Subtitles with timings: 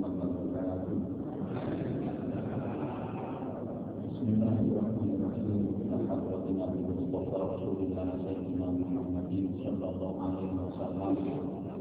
[0.00, 0.96] وبركاته
[4.12, 9.32] بسم الله الرحمن الرحيم إلى حضرة النبي المصطفى رسول الله سيدنا محمد
[9.64, 11.16] صلى الله عليه وسلم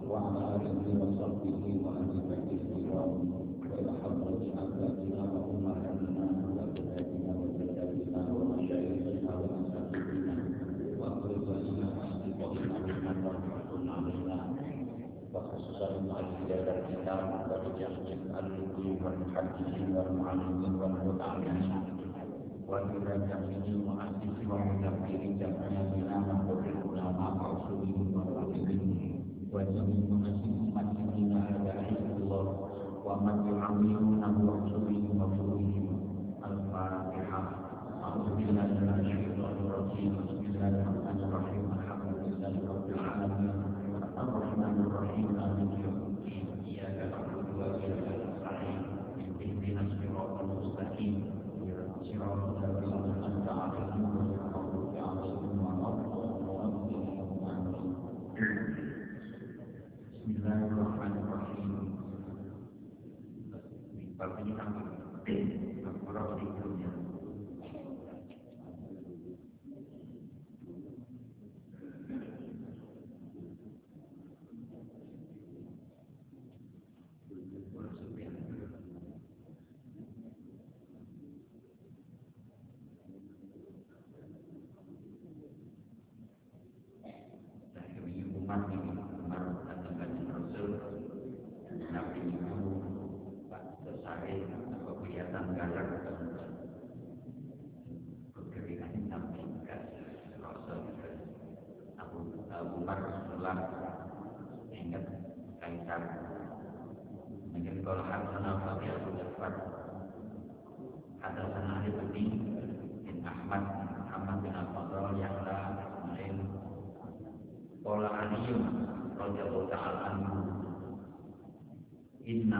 [0.09, 3.28] وعلى آله وصحبه وأهل بيته الكرام
[24.69, 25.88] المؤسسين ومدبرين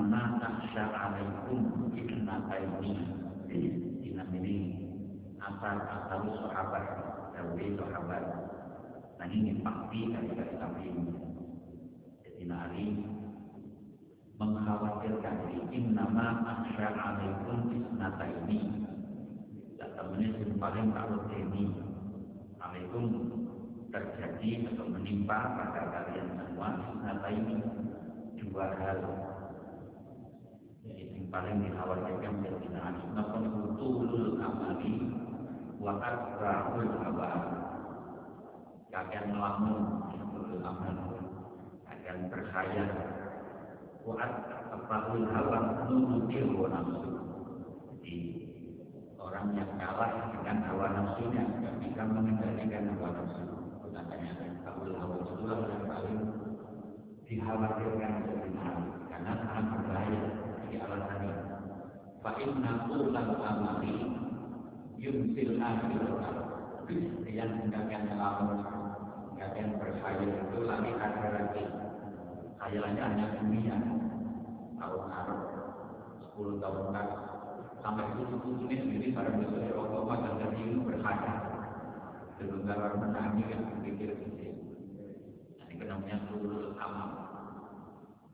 [0.00, 3.04] Innama takhsha alaikum ibnataini
[4.00, 4.56] Inam ini
[5.36, 6.88] asal asal sahabat.
[7.36, 8.24] Dawi sahabat.
[9.20, 10.88] Nah ini pasti dari dari kami
[12.24, 12.86] Jadi Ali
[14.40, 18.60] mengkhawatirkan Innama takhsha alaikum ibnataini
[19.76, 21.76] Temennya yang paling takut ini
[22.56, 23.04] Alaikum
[23.92, 26.72] terjadi atau menimpa pada kalian semua
[27.04, 27.60] nata ini
[28.40, 29.30] dua hal
[31.30, 34.94] paling dikhawatirkan Ali nafas utulul amali
[35.78, 37.30] wa akrahul hawa
[38.90, 40.96] akan melamun utulul amal.
[41.86, 42.90] Akan berkhayal
[44.02, 44.18] wa
[44.74, 47.10] akrahul hawa nuruti hawa nafsu.
[48.02, 48.18] Jadi
[49.22, 53.46] orang yang kalah dengan hawa nafsunya tidak bisa mengendalikan hawa nafsu.
[53.90, 54.32] Katanya
[54.66, 56.18] Abdul Hawa Rasulullah yang paling
[57.26, 58.74] dikhawatirkan sebenarnya
[59.10, 60.22] karena sangat berbahaya
[60.70, 61.34] di alasan ini.
[62.20, 63.96] Fa inna ulal amali
[65.00, 66.88] yumsil akhirat
[67.24, 68.60] yang hendaknya melamun
[69.56, 71.64] yang berkhayal itu lagi ada lagi.
[72.60, 73.76] Khayalannya hanya dunia
[74.76, 75.40] tahun Arab
[76.36, 77.08] 10 tahun kan
[77.80, 81.38] sampai tujuh ini sendiri pada besok Eropa dan tadi itu berkhayal.
[82.36, 84.52] Sebentar menangi kan berpikir pikir
[85.80, 87.10] ini namanya sulul amal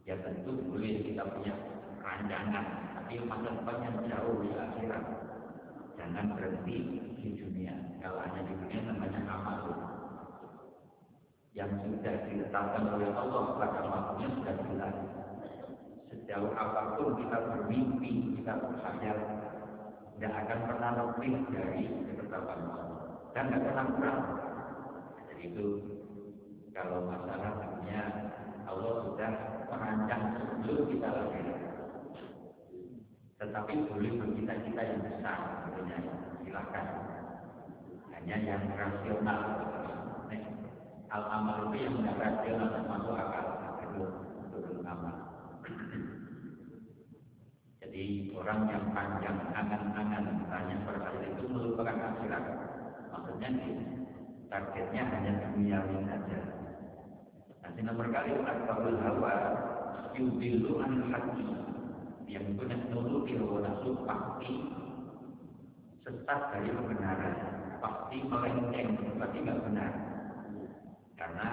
[0.06, 1.54] ya tentu boleh kita punya
[2.02, 5.04] rancangan tapi masa depannya jauh di akhirat.
[5.94, 7.70] Jangan berhenti di dunia.
[8.02, 9.62] Kalau hanya di dunia namanya amal
[11.54, 14.96] yang sudah diletakkan oleh Allah pada waktunya sudah jelas.
[16.10, 19.18] Sejauh apa pun kita bermimpi kita berkhayal
[20.18, 22.90] tidak akan pernah lebih dari ketetapan Allah.
[23.38, 24.22] Dan tidak pernah kurang.
[25.30, 25.66] Jadi itu
[26.74, 27.54] kalau masalah
[28.66, 29.32] Allah sudah
[29.70, 31.65] merancang sebelum kita lahir.
[33.36, 35.98] Tetapi boleh bercita-cita yang besar, tentunya
[36.40, 36.86] silakan.
[38.16, 39.40] Hanya yang rasional.
[41.06, 43.46] Al amal itu yang tidak rasional termasuk akal
[43.78, 44.02] itu
[44.50, 45.14] turun amal.
[47.80, 52.44] Jadi orang yang panjang angan-angan tanya berkali itu melupakan akhirat
[53.14, 53.48] maksudnya
[54.50, 56.40] targetnya hanya duniawi saja.
[57.62, 59.34] Nanti nomor kali akbarul hawa
[60.18, 61.65] yudilu an hati
[62.26, 62.58] yang
[62.90, 64.52] nuruti hawa nafsu pasti
[66.02, 67.34] sesat dari kebenaran,
[67.78, 68.88] pasti melenceng,
[69.18, 69.92] pasti nggak benar.
[71.14, 71.48] Karena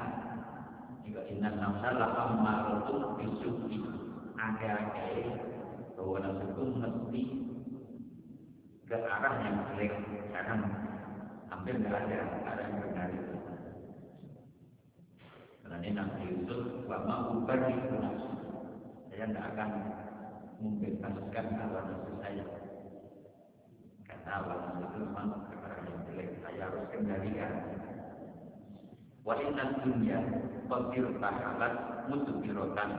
[1.06, 3.80] juga ingat nafsa lah amaratu bisuki.
[4.34, 5.40] Agak-agak
[5.96, 7.24] bahwa nafsu itu mesti
[8.90, 9.94] ke arah yang jelek.
[10.30, 10.62] Sekarang
[11.54, 12.20] hampir nggak ada
[12.50, 13.36] arah yang benar itu.
[15.64, 18.34] Karena ini Nabi Yusuf wama ubah itu nafsu
[19.14, 19.70] saya tidak akan
[20.62, 22.46] membebaskan nafsu saya.
[24.06, 26.30] Karena nafsu itu memang arah yang jelek.
[26.44, 27.54] Saya harus kendalikan.
[29.24, 30.20] Wa inna dunya
[30.68, 31.74] qadil tahalat
[32.12, 32.92] mutbirotan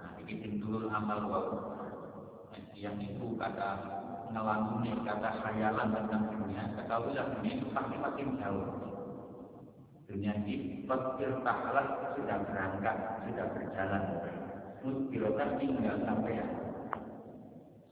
[0.00, 1.40] nah ini dulu amal wa
[2.72, 3.76] yang itu kata
[4.32, 6.64] ngelanguni kata khayalan tentang dunia.
[6.80, 8.68] Ketahuilah dunia itu pasti makin jauh.
[10.08, 12.96] Dunia ini qadil tahalat sudah berangkat
[13.28, 14.04] sudah berjalan.
[14.80, 16.40] Mutbirotan tinggal sampai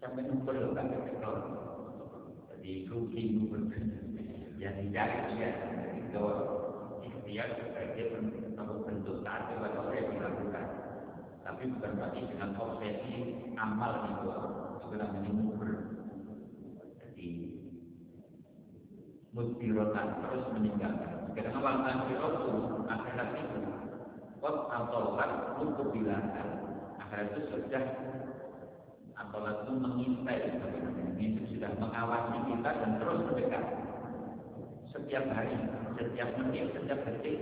[0.09, 0.89] sampai numpul kan
[2.49, 3.61] jadi rugi numpul
[4.57, 5.51] yang dicari ya
[6.01, 6.25] itu
[7.05, 8.17] ikhtiar sebagai
[8.89, 10.67] bentuk taat kepada Allah yang dilakukan.
[11.45, 13.17] Tapi bukan berarti dengan obsesi
[13.61, 14.29] amal itu
[14.89, 15.71] itu namanya mubur.
[17.05, 17.29] Jadi
[19.37, 21.37] mutirotan terus meninggalkan.
[21.37, 22.53] Karena awal akhirat itu
[22.89, 23.61] akhirat itu
[24.41, 26.49] kot ataulat untuk bilangkan
[26.97, 27.85] akhirat itu sudah
[29.19, 30.38] atau itu mengintai
[31.19, 33.65] itu sudah mengawasi kita dan terus mendekat
[34.94, 35.59] setiap hari,
[35.99, 37.38] setiap menit, setiap detik.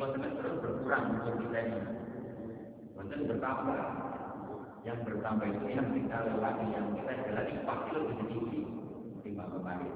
[0.00, 1.80] Konsumen terus berkurang untuk kita ini.
[2.96, 3.80] Konsumen bertambah.
[4.80, 8.64] Yang bertambah itu yang kita lewati, yang kita jalani pasti lebih sedikit
[9.20, 9.92] timbang kemarin.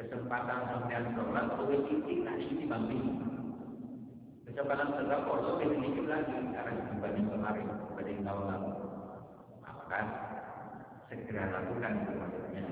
[0.00, 3.12] Kesempatan sampai sholat lebih sedikit tadi timbang ini.
[4.48, 8.85] Kesempatan sedekah lebih sedikit lagi sekarang dibanding kemarin, dibanding tahun lalu.
[9.86, 10.02] Maka
[11.06, 12.66] segera lakukan itu maksudnya.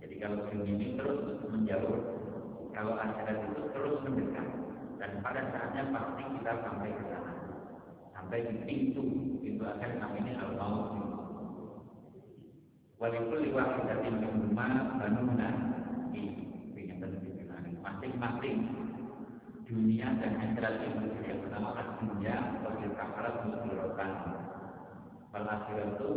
[0.00, 1.20] Jadi kalau ini terus
[1.52, 2.00] menjauh,
[2.72, 4.48] kalau akhirat itu terus mendekat,
[4.96, 7.32] dan pada saatnya pasti kita sampai ke sana,
[8.16, 9.04] sampai di pintu
[9.44, 10.88] pintu akhir namanya al maut.
[12.96, 15.56] Walikul wahidatin minhuma banunan
[16.16, 16.48] ini
[17.84, 18.58] masing-masing
[19.68, 24.10] dunia dan akhirat itu yang pertama dunia wajib kafarat musbirotan.
[24.16, 24.33] Kalau
[25.42, 26.10] akhirat itu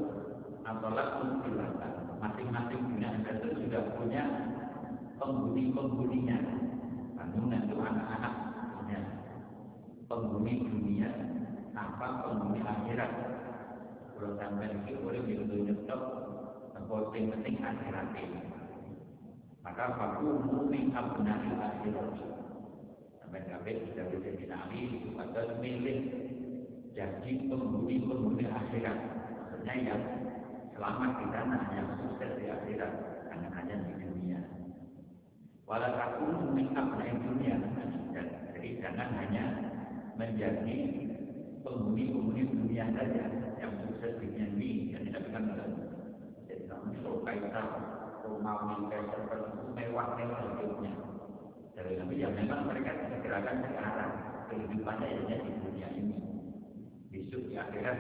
[0.62, 4.24] atolak musbirotan masing-masing dunia itu sudah punya
[5.18, 6.38] penghuni-penghuninya.
[7.18, 8.34] Bangunan itu anak-anak
[8.78, 9.00] punya
[10.06, 11.10] penghuni dunia
[11.74, 13.12] apa penghuni akhirat.
[14.18, 15.81] Kalau sampai ini boleh ditunjuk
[16.78, 18.08] penting penting akhirat.
[19.66, 22.10] Maka aku mumi abnai akhirat.
[23.19, 26.00] Sampai sampai sudah bisa dinali itu pada milik
[26.98, 28.98] jadi penghuni-penghuni akhirat.
[29.38, 30.02] Maksudnya yang
[30.74, 32.92] selamat di sana yang sukses di akhirat.
[33.30, 34.40] Jangan hanya di dunia.
[35.70, 36.26] Walau aku
[36.58, 37.62] minta menaik dunia.
[38.58, 39.46] Jadi jangan hanya
[40.18, 40.78] menjadi
[41.62, 43.26] penghuni-penghuni dunia saja
[43.62, 44.98] yang sukses di dunia ini.
[44.98, 45.44] Yang tidak akan
[46.50, 47.66] jadi kamu so kaisar
[48.26, 50.94] Romawi kaisar itu mewah-mewah hidupnya.
[51.78, 54.12] Dari tapi ya memang mereka segerakan sekarang
[54.50, 56.17] kehidupannya hanya di dunia ini.
[56.17, 56.17] di
[57.57, 58.00] akhirat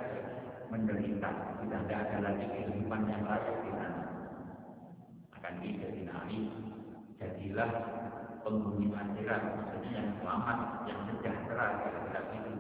[0.69, 1.31] menderita.
[1.61, 4.03] Tidak ada lagi kehidupan yang layak di sana.
[5.37, 6.41] Akan dijadinai
[7.17, 7.71] jadilah
[8.45, 12.53] penghuni akhirat maksudnya yang selamat yang sejahtera di akhirat itu.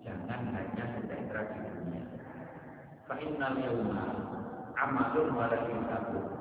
[0.00, 2.04] Jangan hanya sejahtera di dunia.
[3.04, 4.06] Fa'innal yawma
[4.78, 6.40] amalun wala hisabu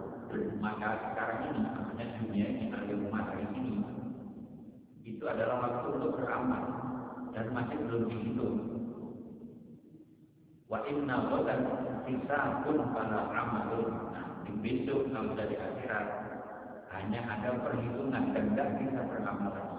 [0.62, 2.86] maka sekarang ini maksudnya dunia ini al
[3.18, 3.82] hari ini
[5.02, 6.64] itu adalah waktu untuk beramal.
[7.34, 8.79] Dan masih belum dihitung
[10.70, 11.62] wa inna wadan
[12.06, 16.30] hisabun pada amalun nah di besok kalau dari akhirat
[16.90, 19.54] hanya ada perhitungan dan tidak bisa beramal.
[19.54, 19.78] Lagi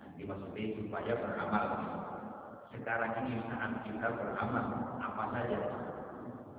[0.00, 1.66] nanti maksudnya supaya beramal.
[2.72, 4.66] Sekarang ini saat kita beramal
[5.00, 5.60] apa saja?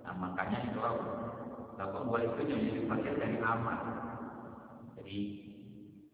[0.05, 0.97] Nah makanya kalau
[1.79, 3.79] Bapak buat itu jadi bagian dari amal.
[4.99, 5.19] Jadi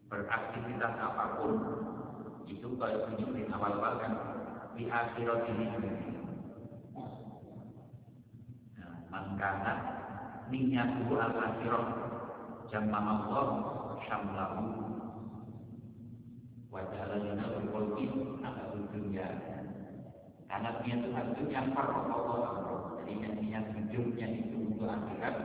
[0.06, 1.52] beraktivitas apa pun
[2.46, 4.12] itu kalau ini awal-awal kan
[4.78, 5.66] di akhirat ini
[9.16, 9.74] mangkana
[10.52, 11.86] niyyatuhu al-akhirah.
[12.68, 13.48] Jamma Allah
[14.04, 14.64] syamlahu.
[16.68, 18.04] Wa ja'ala lana fil qalbi
[18.44, 19.28] ala dunya
[20.46, 23.00] karena niat itu harus yang farq Allah.
[23.02, 25.36] Jadi yang niat hidupnya itu untuk akhirat.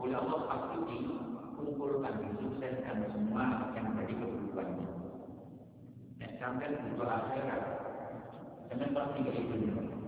[0.00, 4.88] Oleh Allah pasti dikumpulkan disukseskan semua yang menjadi kebutuhannya.
[6.20, 7.62] Dan sampai butuh akhirat
[8.72, 10.03] jangan pasti itu berdoa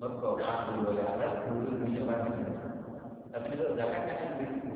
[0.00, 2.36] ada dulu punya barang
[3.30, 4.72] tapi itu zakat kan begitu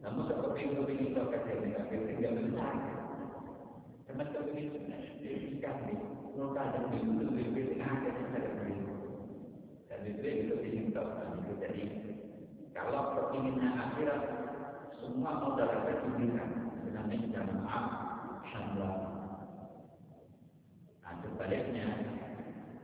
[0.00, 2.74] namun seperti itu ini zakat yang tidak tidak benar
[4.08, 4.68] karena kepingin
[5.60, 5.94] sekali
[6.32, 8.94] kalau ada itu lebih ada tidak begitu
[9.92, 11.02] dan itu itu diminta
[12.72, 14.22] kalau keinginnya akhirat
[15.04, 16.48] semua modal kita diberikan
[16.80, 17.86] dengan jangan maaf
[21.04, 21.86] nah sebaliknya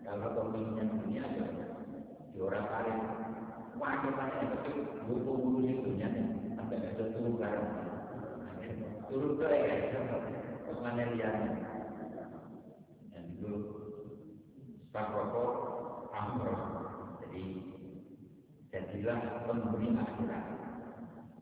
[0.04, 1.46] kalau keinginnya dunia ya
[2.34, 2.92] di orang kali
[4.08, 4.72] banyak tapi
[5.04, 6.08] buku buku di dunia
[6.56, 7.66] sampai ada turun garam
[9.12, 9.74] turun ke ya
[10.64, 11.60] ke mana lihatnya
[13.12, 13.52] dan itu
[14.94, 15.50] rokok
[16.16, 16.62] amroh
[17.20, 17.44] jadi
[18.70, 20.44] jadilah penghuni akhirat.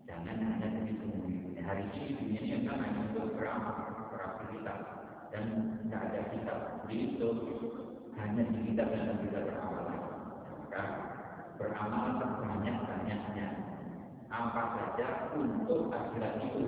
[0.09, 4.81] Jangan hanya jadi penghuni hari ini dunia hanya untuk beramal beraktivitas
[5.29, 5.45] dan
[5.85, 7.31] tidak ada kitab itu
[8.17, 9.85] hanya di kitab yang bisa beramal.
[10.65, 10.83] Maka
[11.59, 13.47] beramal banyak banyaknya
[14.31, 16.65] apa saja untuk akhirat itu.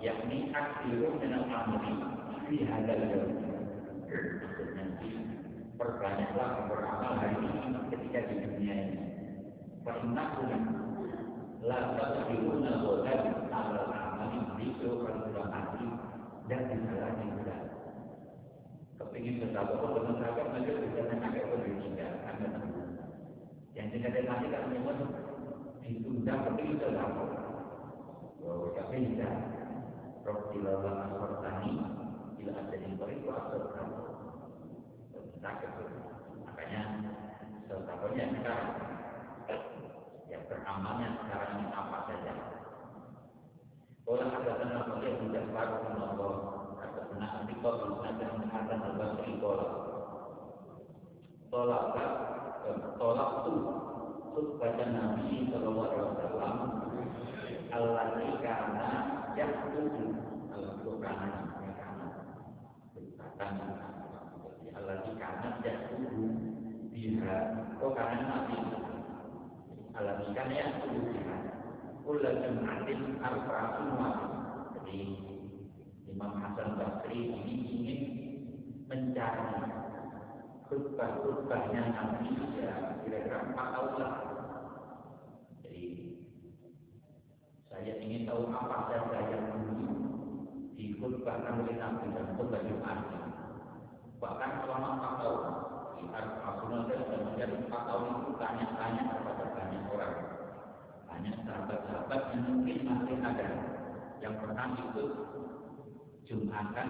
[0.00, 1.92] Yakni akhiru dengan amri
[2.48, 3.02] di hadal
[4.72, 5.10] nanti
[5.76, 9.00] perbanyaklah beramal hari ini ketika di dunia ini.
[9.86, 10.50] Innakum
[11.60, 15.26] la taqdiruna ghadan ala amali bisu kalau
[16.46, 17.62] dan kesalahan yang berat
[19.02, 21.28] kepingin bersabar dengan sabar nanti bisa anda
[23.94, 24.98] yang ada nanti kan memang
[25.84, 27.46] ditunda kepingin bersabar
[28.46, 29.34] Oh, tapi tidak
[30.22, 31.82] Rabbila wa asfartani
[32.38, 33.98] Bila ada di bawah itu asfartani
[35.42, 35.70] Sakit
[36.46, 36.82] Makanya
[37.66, 38.70] Setahunya sekarang
[40.30, 42.34] Ya beramalnya sekarang ini apa saja
[44.06, 45.76] Kalau ada tanah Maka tidak baru
[46.06, 46.34] Allah
[46.86, 49.68] Ada tanah Antikor Ada Hasan al-Basri Kola
[51.50, 52.35] Tolak
[52.98, 53.54] Tolak tu
[54.58, 56.54] Baca Nabi Sallallahu Alaihi Wasallam
[57.72, 58.08] Allah
[58.42, 58.88] karena
[59.38, 60.06] yahdudu
[60.50, 61.20] Al-Quran.
[62.94, 63.54] Bukan
[64.76, 66.24] Allah karena yahdudu
[66.90, 67.38] Biha.
[67.84, 68.56] Oh karena Nabi?
[69.96, 71.36] Allah karena yahdudu Biha.
[72.06, 73.72] Kula jematin Al-Quran
[74.78, 75.00] Jadi
[76.06, 78.00] Imam Hasan Basri ini ingin
[78.86, 79.85] mencari
[80.66, 82.26] khutbah-khutbahnya Nabi
[82.58, 84.14] ya kira-kira empat tahun lah
[87.76, 89.84] Saya ingin tahu apa saja yang dulu
[90.80, 92.98] dikhutbahkan oleh Nabi dan khutbah Jumat.
[94.16, 95.40] Bahkan selama empat tahun
[96.00, 100.14] di Rasulullah dan kemudian empat tahun itu tanya-tanya kepada banyak orang,
[101.04, 103.48] banyak sahabat-sahabat yang mungkin masih ada
[104.24, 105.10] yang pernah ikut
[106.26, 106.88] Jumatan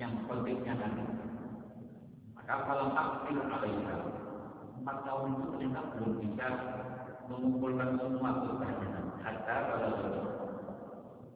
[0.00, 1.23] yang pentingnya nanti.
[2.44, 3.96] Maka kalau takdir alaiha
[4.84, 6.46] empat tahun itu ternyata belum bisa
[7.24, 9.92] mengumpulkan semua khutbahnya hatta kalau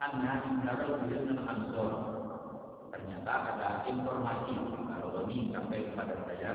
[0.05, 1.93] anna indara dengan ansor
[2.93, 4.53] ternyata ada informasi
[4.85, 6.53] kalau ini sampai kepada saya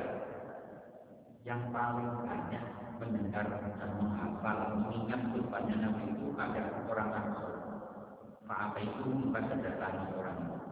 [1.49, 2.65] yang paling banyak
[3.01, 6.61] mendengar dan menghafal mengingat rupanya Nabi itu ada
[6.93, 7.53] orang ansor.
[8.53, 9.01] Apa itu?
[9.01, 10.62] Bukan kedatangan orang itu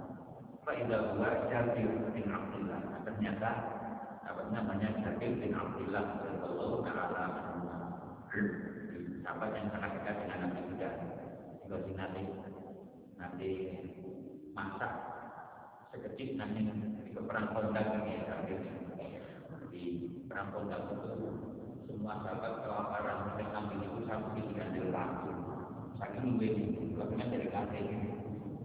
[0.82, 3.06] Faidah gua Jabir bin Abdullah.
[3.06, 3.50] Ternyata
[4.26, 7.26] apa namanya Jabir bin Abdullah Sallallahu Taala
[9.22, 10.90] sahabat yang sangat dekat dengan Nabi juga.
[11.86, 12.22] Si nanti
[13.14, 13.50] nanti
[14.58, 14.94] masak
[15.94, 18.60] sekecil nanti di perang kondang ini sambil
[19.70, 19.84] di
[20.26, 21.30] perang kondang itu
[21.94, 25.40] semua sahabat kelaparan mereka ambil itu sampai diambil langsung
[26.02, 27.86] saking ini bahkan dari kasih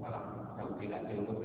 [0.00, 0.24] malah
[0.56, 1.44] sampai kasih untuk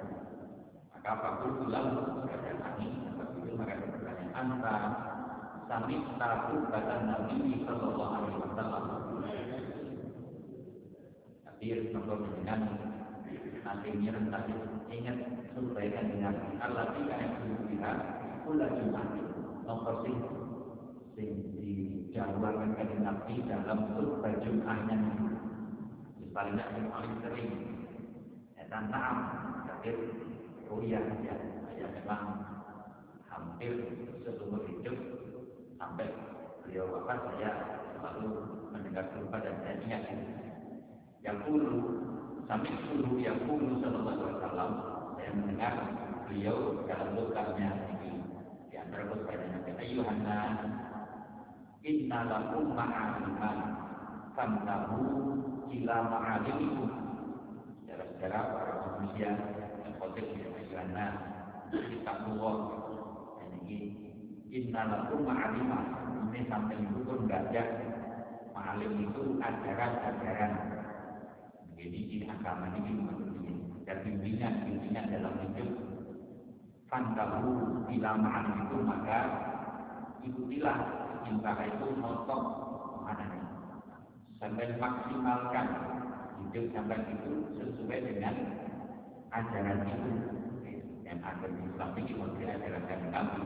[1.01, 2.85] Fakul Ulam berkata kami
[3.41, 4.75] itu maka pertanyaan anta
[5.65, 8.85] sami tahu kata Nabi Sallallahu Alaihi Wasallam.
[11.41, 12.61] Tapi nomor dengan
[13.65, 14.53] nantinya nanti
[14.93, 15.17] ingat
[15.57, 17.97] supaya dengan Allah tidak yang berpihak
[18.45, 19.09] pula Jumat
[19.65, 20.17] nomor sing
[22.13, 24.97] ke Nabi dalam khutbah Jumatnya
[26.29, 27.49] paling yang paling sering
[28.53, 29.89] ya tapi
[30.79, 31.35] iya ya
[31.75, 32.23] ya memang
[33.27, 33.73] hampir
[34.23, 34.97] seluruh hidup
[35.75, 36.07] sampai
[36.63, 37.51] beliau wafat saya
[37.97, 38.29] selalu
[38.71, 40.27] mendengar khutbah dan saya ingat ini.
[41.21, 41.75] Yang dulu
[42.47, 44.71] sampai dulu yang dulu sallallahu alaihi wasallam
[45.17, 45.73] saya mendengar
[46.29, 48.11] beliau dalam khutbahnya ini.
[48.71, 50.59] Di antara khutbahnya Nabi ayuhan nas
[51.81, 53.57] inna lakum ma'aliman
[54.37, 55.01] fantahu
[55.73, 56.89] ila ma'alimikum
[57.81, 59.29] secara-secara para manusia
[59.81, 60.25] yang khotib
[60.81, 61.13] Masyurana
[61.69, 62.57] kitabullah
[63.37, 63.93] dan ini
[64.49, 65.85] inna lakum ma'aliman
[66.33, 67.85] ini sampai hukum belajar
[68.49, 70.53] ma'alim itu ajaran-ajaran.
[71.77, 72.97] Jadi ini agama ini
[73.85, 75.69] dan bimbingan bimbingan dalam hidup
[76.89, 79.19] fantahu ila ma'alimikum maka
[80.25, 80.77] ikutilah
[81.29, 82.43] cinta itu notok
[83.05, 83.37] mana
[84.41, 85.67] sampai maksimalkan
[86.41, 88.35] hidup sampai itu sesuai dengan
[89.31, 90.11] ajaran itu
[91.11, 93.41] yang ada di Islam ini menjadi ajaran dari Nabi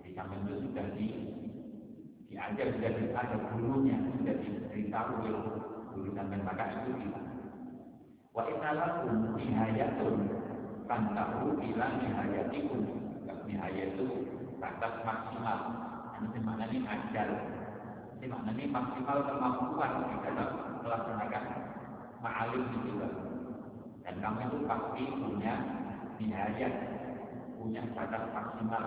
[0.00, 1.08] jadi sampai itu sudah di
[2.32, 5.34] diajar sudah ada gurunya sudah diberitahu oleh
[5.92, 7.20] guru sampai maka itu kita
[8.32, 10.16] wa inalakum nihayatun
[10.88, 12.80] fantahu ila nihayatikum.
[13.44, 14.06] Nihayat itu
[14.56, 15.58] batas maksimal.
[16.16, 17.28] Ini maknanya ajar.
[18.20, 21.44] Ini maknanya maksimal kemampuan di dalam melaksanakan
[22.24, 22.92] ma'alim itu
[24.04, 25.54] dan kamu itu pasti punya
[26.20, 26.74] nihayat
[27.58, 28.86] punya batas maksimal.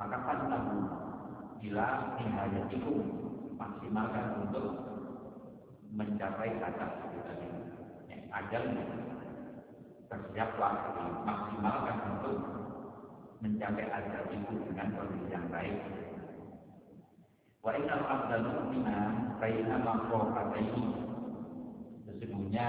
[0.00, 0.16] Maka
[0.48, 0.78] tahu
[1.60, 2.94] bila nihayat itu
[3.60, 4.66] maksimalkan untuk
[5.92, 7.48] mencapai itu tadi
[8.08, 8.62] ya, ajar
[10.08, 10.74] bersiaplah
[11.28, 12.36] maksimalkan untuk
[13.40, 15.76] mencapai ajar itu dengan kondisi yang baik.
[17.60, 18.98] Wa innal abdal mu'mina
[19.36, 20.84] baina maqrafataini.
[22.08, 22.68] Sesungguhnya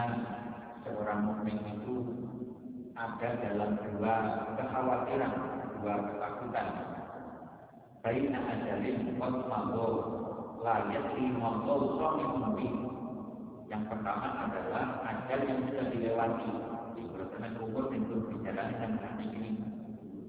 [0.84, 2.21] seorang mukmin itu
[2.96, 4.16] ada dalam dua
[4.58, 5.34] kekhawatiran,
[5.80, 6.68] dua ketakutan.
[8.02, 9.88] Baina ajalin qad mambo
[10.66, 12.68] la yati mambo suami
[13.72, 16.52] Yang pertama adalah ajal yang sudah dilewati.
[16.98, 19.52] Di bulan umur itu berjalan dengan hati ini.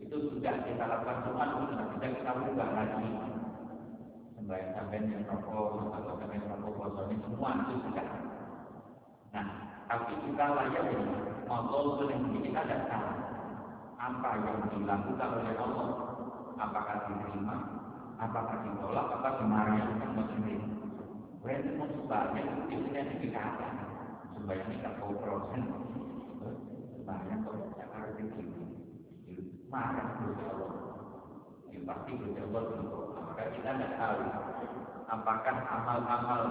[0.06, 3.32] Itu sudah kita lakukan semua, sudah kita kita ubah lagi
[4.52, 8.06] baik sampai yang rokok atau sampai rokok botol ini semua itu sudah.
[9.32, 9.46] Nah,
[9.88, 11.08] tapi kita layak ini,
[11.46, 13.10] motor yang kita tidak tahu
[14.02, 15.88] apa yang dilakukan oleh Allah,
[16.58, 17.56] apakah diterima,
[18.18, 19.82] apakah ditolak, apa dimarahi.
[21.42, 23.74] Wah itu mau sebanyak itu sertifikatan,
[24.38, 25.64] sebanyak ini tak tahu proses,
[26.94, 28.66] sebanyak kalau tidak harus diterima.
[29.66, 30.70] Marah Allah,
[31.72, 34.22] yang pasti berjawab untuk maka kita tidak tahu
[35.08, 36.42] apakah amal-amal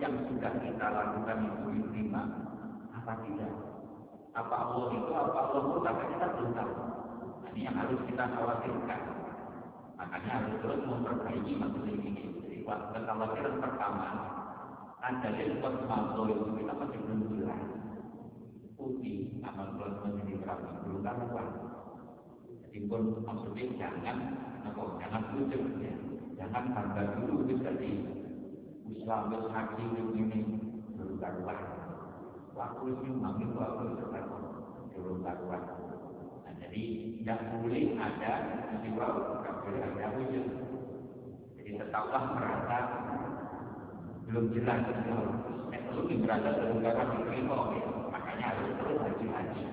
[0.00, 2.22] yang sudah kita lakukan itu diterima
[2.96, 3.67] apa tidak.
[4.38, 6.74] Apa Allah itu, apa Allah itu, tapi kita belum tahu.
[7.42, 9.00] Nah, ini yang harus kita khawatirkan.
[9.98, 12.22] Makanya harus terus memperbaiki masalah ini.
[12.38, 14.08] Jadi kekhawatiran pertama,
[15.02, 17.62] ada yang buat makhluk itu kita masih belum jelas.
[18.78, 21.48] Putih, amal belum menjadi terang, belum karuan.
[22.62, 24.16] Jadi pun maksudnya jangan
[24.62, 25.94] apa jangan ujung ya
[26.38, 28.04] jangan bangga dulu bisa di
[28.92, 30.40] Islam hakim ini
[30.94, 31.77] dulu karuan
[32.58, 34.04] waktu itu manggil waktu itu
[34.98, 35.62] dulu karuan
[36.42, 36.82] nah, jadi
[37.22, 38.32] tidak boleh ada
[38.66, 40.46] peristiwa tidak boleh ada wujud
[41.54, 42.78] jadi tetaplah merasa
[44.26, 44.80] belum jelas
[45.70, 47.86] teknologi merasa belum karuan diterima ya.
[48.10, 49.64] makanya harus terus haji-haji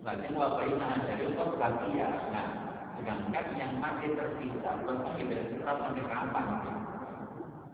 [0.00, 1.60] Berarti wabaina dari kok
[1.92, 2.08] ya.
[2.32, 2.48] Nah,
[2.96, 6.79] sedangkan yang masih tersisa belum lagi tersisa sampai kapan?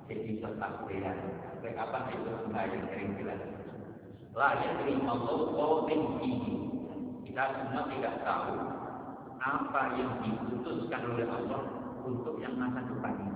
[0.07, 1.19] Jadi tetap lihat
[1.67, 2.33] sampai kapan itu
[2.87, 3.43] sering jelas.
[4.39, 6.33] Layak terima Allah ini.
[7.27, 8.55] Kita semua tidak tahu
[9.43, 11.63] apa yang diputuskan oleh Allah
[12.07, 13.35] untuk yang masa depan ini.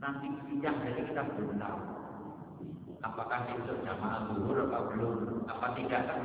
[0.00, 1.80] Nanti siang jadi kita belum tahu.
[3.04, 5.44] Apakah itu jamaah zuhur atau belum?
[5.44, 6.24] Apa tidak kan?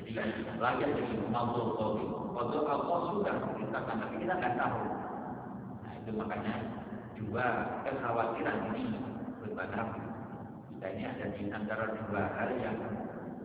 [0.00, 2.04] Jadi jadi mampu kopi.
[2.36, 4.80] Waktu Allah sudah memerintahkan, tapi kita nggak tahu.
[5.84, 6.54] Nah itu makanya
[7.20, 7.46] dua
[7.84, 8.96] kekhawatiran ini
[9.42, 9.82] berbeda.
[10.72, 12.78] Kita ini ada di antara dua hal yang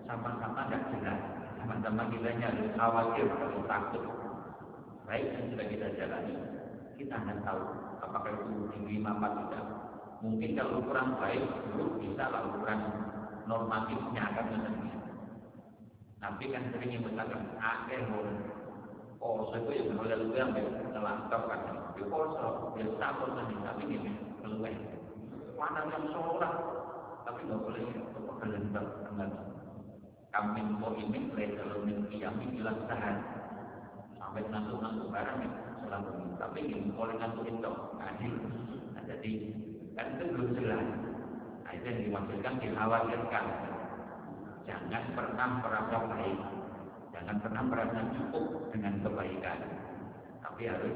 [0.03, 1.19] sama-sama tidak jelas.
[1.62, 4.03] Sama-sama kita harus khawatir, harus takut.
[5.05, 6.36] Baik yang sudah kita jalani,
[6.95, 7.62] kita tidak tahu
[8.01, 9.65] apakah itu diterima apa tidak.
[10.21, 12.79] Mungkin kalau kurang baik, dulu bisa lah ukuran
[13.49, 14.91] normatifnya akan menjadi
[16.21, 18.05] Nabi kan sering menyebutkan akhir
[19.17, 20.53] poso itu yang mulai yang
[20.93, 21.62] ngelangkap kan
[22.01, 24.11] di poso dia satu tadi tapi ini
[24.41, 24.73] keluar
[25.53, 26.53] mana yang sholat?
[27.21, 27.85] Tapi nggak boleh
[28.17, 29.29] pekerjaan dengan
[30.33, 33.21] kami mau kalau min kiyami bilang tahan
[34.17, 35.51] sampai ngantuk ngantuk barang ya
[35.93, 36.27] ini.
[36.41, 39.33] Tapi ini boleh ngantuk itu nah jadi
[39.93, 40.87] kan itu belum jelas.
[41.61, 43.45] Nah itu yang dimaksudkan dikhawatirkan.
[44.65, 46.39] Jangan pernah merasa baik.
[47.13, 49.59] Jangan pernah merasa cukup dengan kebaikan.
[50.41, 50.95] Tapi harus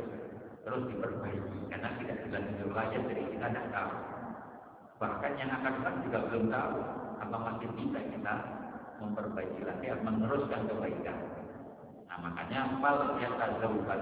[0.65, 1.59] terus diperbaiki.
[1.69, 2.37] Karena tidak bisa
[2.73, 3.93] layak jadi kita tidak tahu.
[4.99, 6.77] Bahkan yang akan datang juga belum tahu
[7.15, 8.35] apa masih bisa kita
[8.99, 11.17] memperbaiki lagi meneruskan kebaikan.
[12.09, 14.01] Nah makanya fal yatazawwad.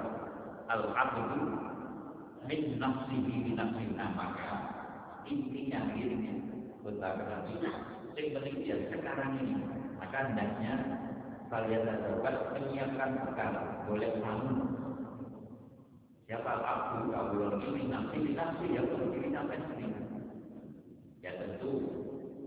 [0.72, 1.42] Al abdu
[2.48, 3.94] min nafsihi bi nafsihi.
[3.94, 4.52] Maka
[5.28, 6.34] intinya dirinya
[6.84, 7.68] betapa itu
[8.14, 8.56] yang penting
[8.92, 9.56] sekarang ini
[9.98, 10.74] maka hendaknya
[11.48, 13.54] kalian dapat menyiapkan bekal.
[13.90, 14.83] Boleh bangun
[16.24, 20.02] siapa aku kalau ini nanti nanti ya diri sampai sendiri
[21.20, 21.72] ya tentu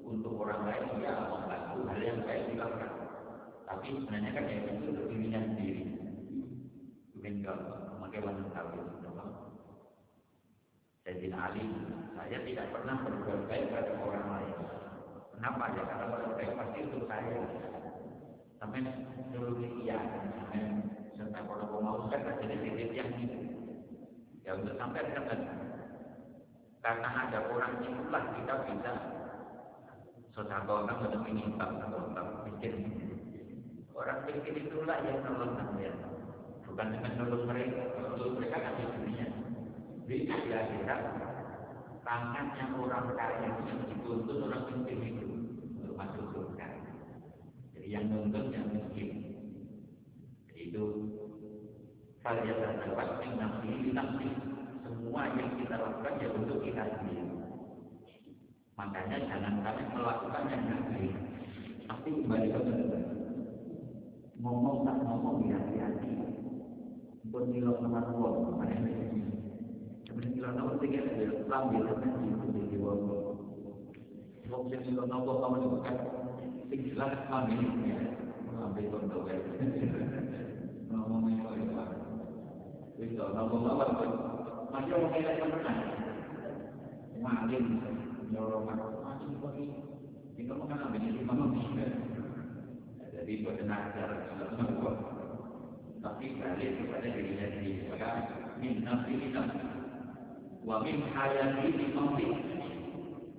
[0.06, 2.92] untuk orang lain ya membantu hal yang baik dilakukan
[3.68, 5.82] tapi sebenarnya kan ya itu untuk dirinya sendiri
[7.12, 7.66] mungkin kalau
[8.00, 8.96] memakai wanita tahu
[11.06, 11.62] Sayyidina Ali,
[12.18, 14.56] saya tidak pernah berbuat baik pada orang lain.
[15.38, 15.82] Kenapa ya?
[15.86, 17.46] Karena berbuat baik pasti untuk saya.
[18.58, 18.82] Sampai
[19.30, 19.54] dulu
[19.86, 20.82] iya, sampai
[21.14, 23.45] sampai kalau mau kan titik yang itu.
[24.46, 25.40] Ya untuk sampai kan
[26.86, 28.92] karena ada orang itulah kita bisa
[30.70, 31.26] orang untuk
[31.58, 32.74] atau tak miskin.
[33.90, 35.92] Orang miskin itulah yang nolong saya.
[36.62, 39.26] Bukan dengan nolong mereka, nolong mereka kasih dunia
[40.06, 41.00] di akhirat
[42.06, 45.26] tangannya orang kaya yang dituntut orang miskin itu
[45.82, 46.68] untuk masuk surga.
[47.74, 49.10] Jadi yang nuntut yang miskin.
[50.46, 50.84] Jadi itu
[52.26, 54.26] Faliatan dapat nafsi nafsi
[54.82, 57.22] semua yang kita lakukan ya untuk kita sendiri.
[58.74, 60.62] Makanya jangan kami melakukan yang.
[61.86, 62.60] Tapi kembali ke
[64.42, 66.10] ngomong tak ngomong ya hati-hati.
[67.30, 68.90] Pun nilai nomor dua, mana yang
[70.10, 73.22] Menilai nomor tiga adalah Islam bila nanti menjadi wabah.
[74.42, 75.96] Sebab yang nilai nomor kamu itu kan
[76.74, 77.98] jelas Islam ini ya.
[78.66, 79.38] Ambil contoh ya.
[80.90, 81.36] Ngomong
[82.96, 83.04] ya.
[87.46, 87.66] Yang.
[90.36, 91.36] Kita apa ini.
[93.16, 93.32] Jadi
[96.06, 97.90] tapi balik kepada dirinya sendiri.
[97.90, 98.10] Maka
[98.62, 99.58] min nafsi nafsi
[100.62, 102.26] wa min hayati mati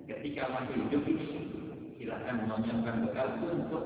[0.08, 1.28] ketika masih hidup ini
[1.96, 3.84] silakan menyiapkan bekal untuk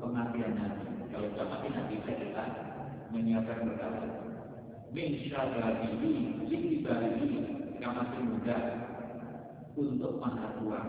[0.00, 2.44] kematian nanti kalau sudah mati nanti kita
[3.12, 3.92] menyiapkan bekal
[4.92, 6.12] min syagarihi
[6.48, 7.30] likibarihi
[7.78, 8.58] yang masih muda
[9.78, 10.80] untuk masa tua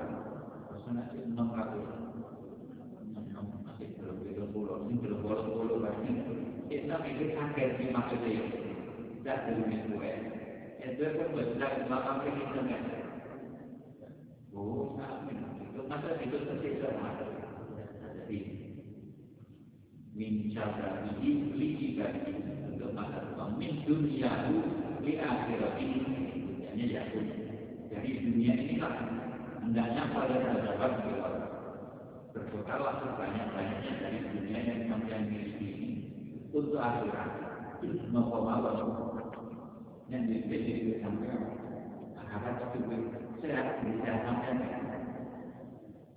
[1.13, 1.89] sih enam ratus.
[3.61, 6.09] Masih belum belum puluh ini belum puluh puluh lagi
[6.65, 8.41] kita mikir kaget di maksudnya
[9.21, 10.11] tidak dari tua
[10.79, 12.65] itu pun besar belakang kehidupan.
[14.49, 14.97] Oh,
[15.61, 16.89] itu masa itu tersisa
[18.01, 18.39] Jadi.
[20.17, 21.95] Min syabarihi li
[22.95, 24.55] masa depan min dunyahu
[25.03, 27.03] li akhirati dunyanya ya
[27.91, 28.93] jadi dunia inilah
[29.59, 30.93] hendaknya pada sahabat
[32.31, 35.89] berbekallah sebanyak-banyaknya dari dunia yang kalian miliki ini
[36.53, 37.31] untuk akhirat.
[38.11, 38.75] Nopo mawar
[40.09, 41.31] yang dipilih sampai
[42.17, 42.97] harap juga
[43.39, 44.53] sehat bisa sampai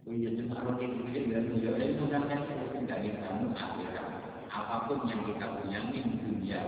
[0.02, 4.11] punya cuma roti kecil dan beliau dan mudah-mudahan kita tidak bisa mengakhirkan
[4.52, 6.60] apa pun yang kita punya di dunia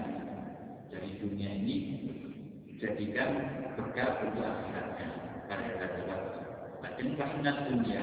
[0.88, 1.76] dari dunia ini
[2.80, 3.30] jadikan
[3.76, 5.08] bekal untuk akhiratnya
[5.44, 6.18] karena kita dapat
[6.80, 8.02] Bahkan karena dunia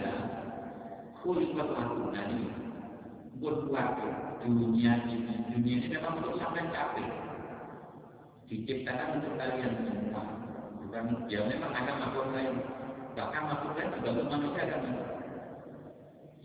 [1.21, 2.45] kulipat aku nanti
[3.41, 3.89] berbuat
[4.45, 7.09] dunia ini dunia ini memang untuk sampai capek
[8.51, 10.23] diciptakan untuk kalian semua.
[10.83, 12.59] Bukan ya memang ada makhluk lain.
[13.15, 14.81] Bahkan makhluk lain juga manusia kan.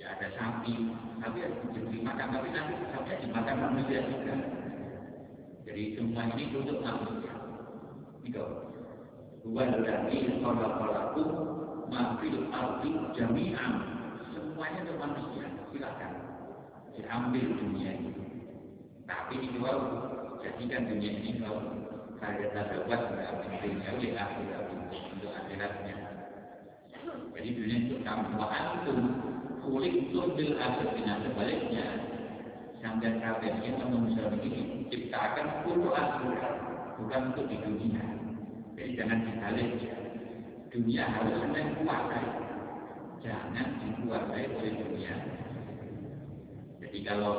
[0.07, 0.87] Ya ada sapi,
[1.19, 1.59] tapi harus
[1.91, 4.39] dimakan, tapi nanti sapi dimakan manusia juga.
[5.67, 7.35] Jadi semua ini untuk manusia.
[8.23, 8.45] Itu.
[9.51, 11.23] Wallahi khalaqalaku
[11.91, 13.73] ma fil ardi jami'an.
[14.31, 15.47] Semuanya untuk manusia.
[15.75, 16.13] Silakan
[16.95, 18.15] diambil dunia ini.
[19.11, 19.83] Tapi ini wow,
[20.39, 21.83] jadikan dunia ini kalau
[22.23, 23.01] saya dapat
[23.43, 25.97] pentingnya di akhirat untuk akhiratnya.
[27.35, 28.99] Jadi dunia itu kamu antum
[29.67, 31.87] kulit bil akhirnya sebaliknya
[32.79, 36.55] sampai kafirnya manusia ini ciptakan untuk akhirat
[37.03, 38.05] bukan untuk di dunia.
[38.79, 39.71] Jadi jangan dibalik
[40.67, 42.27] Dunia harus yang kuasai.
[43.25, 45.15] Jangan dikuasai oleh dunia.
[46.85, 47.35] Jadi kalau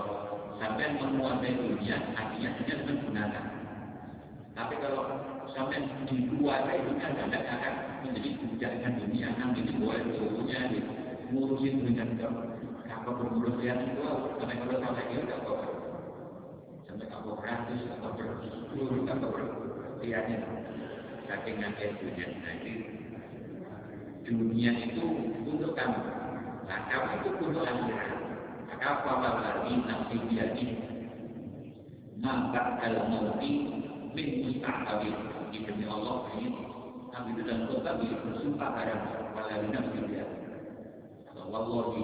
[0.57, 3.45] sampai menguasai dunia, artinya hanya menggunakan
[4.57, 5.05] tapi kalau
[5.53, 9.27] sampai dikuasai dunia tidak akan menjadi bujaknya dunia.
[9.37, 10.59] Nanti boleh seluruhnya
[11.31, 12.27] ngurusin dunia itu.
[12.87, 13.23] Apa
[13.63, 14.03] yang itu,
[14.35, 15.67] sampai kalau sampai itu tidak apa
[16.87, 20.39] Sampai apa ratus atau berpuluh atau kepastiannya
[21.27, 22.73] saking ngakeh dunia itu
[24.27, 25.07] dunia itu
[25.47, 26.03] untuk kamu.
[26.67, 28.11] Nah kamu itu untuk akhirat.
[28.67, 30.67] Maka apa lagi nafsi biadi
[32.19, 33.51] maka dalam mauti
[34.11, 35.15] min mustaqabil
[35.51, 36.51] demi Allah ini.
[37.17, 39.01] Itu dalam kota bersumpah barang
[39.33, 40.36] pada nafsi biadi
[41.47, 42.03] Wallahi.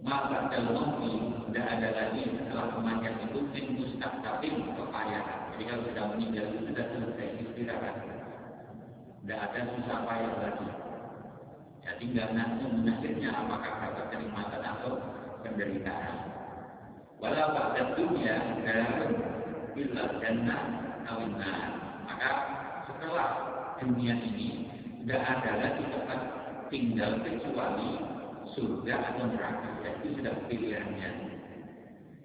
[0.00, 6.44] Maka dalam tidak ada lagi setelah kematian itu min mustaqabil kepayahan jadi kalau sudah meninggal
[6.48, 7.96] itu sudah selesai istirahat.
[9.20, 10.68] Tidak ada susah payah lagi.
[11.84, 14.92] Ya tinggal nanti nasibnya apakah dapat kenikmatan atau
[15.44, 16.16] penderitaan.
[17.20, 19.12] Walau pada dunia dalam
[19.76, 20.62] bila jannah
[21.12, 21.52] awinna
[22.08, 22.30] maka
[22.88, 23.28] setelah
[23.84, 24.64] dunia ini
[25.04, 26.39] tidak ada lagi tempat
[26.70, 27.90] tinggal kecuali
[28.54, 29.68] surga atau neraka.
[30.00, 31.10] Itu sudah pilihannya.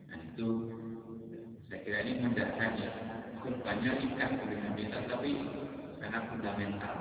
[0.08, 0.48] Nah itu
[1.68, 2.90] saya kira ini mendasarnya
[3.42, 5.32] kurbannya ikan dengan kita tapi
[6.00, 6.96] sangat fundamental.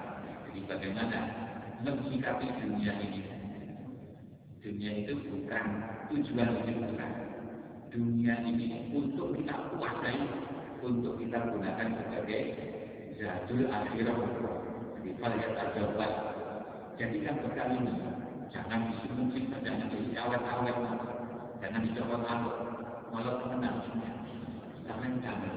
[0.49, 1.19] Jadi bagaimana
[1.85, 3.21] mensikapi dunia ini?
[4.65, 5.65] Dunia itu bukan
[6.09, 7.09] tujuan hidup kita
[7.95, 10.19] dunia ini untuk kita kuasai
[10.83, 12.43] untuk kita gunakan sebagai
[13.23, 14.19] zadul akhirat
[14.99, 16.34] jadi kalian terjawab
[16.99, 17.95] jadikan bekal ini.
[18.55, 20.79] Jangan disembunyi jangan diawet-awet
[21.59, 22.53] jangan dicoba malu
[23.11, 23.79] malah menang
[24.87, 25.53] jangan jangan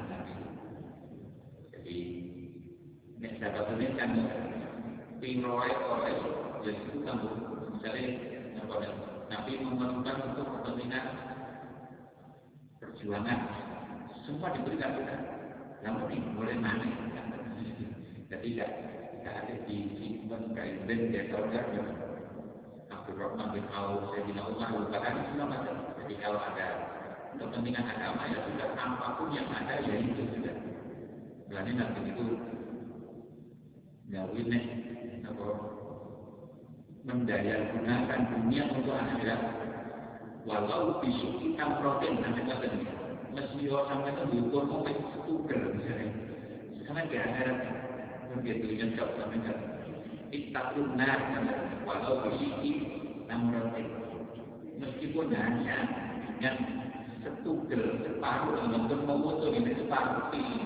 [1.75, 1.97] jadi
[3.21, 4.11] nek sahabat ini kan
[5.21, 6.15] pinroy oleh
[6.63, 7.21] jadi itu kan
[7.75, 8.07] misalnya
[8.63, 8.75] apa
[9.27, 11.05] Nabi memerlukan untuk kepentingan
[12.79, 13.39] perjuangan.
[14.23, 15.15] Semua diberikan kita
[15.83, 16.87] namun ini boleh mana
[18.25, 18.86] jadi tidak
[19.31, 21.65] ada di simpan kain dia tahu kan
[22.87, 25.75] Abdul Rahman bin Auf, Sayyidina Umar, bahkan semua macam.
[25.99, 26.67] Jadi kalau ada
[27.35, 30.55] kepentingan agama ya sudah apa pun yang ada ya itu sudah.
[31.51, 32.25] Berarti nanti itu
[34.07, 34.51] nyawin
[35.27, 35.47] apa
[37.07, 39.41] mendaya gunakan dunia untuk akhirat
[40.47, 42.87] walau bisu kita protein sampai kata ini
[43.35, 44.83] mesti orang sampai itu diukur mau
[45.27, 46.07] tuker misalnya
[46.87, 47.57] sama kayak akhirat
[48.45, 49.65] yang jauh sampai kata
[50.35, 51.21] ittaqun nar
[51.87, 52.73] walau bisu
[53.25, 53.87] namrotin
[54.77, 55.77] meskipun hanya
[56.37, 56.55] dengan
[57.23, 60.57] setugel separuh untuk memotong ini separuh ini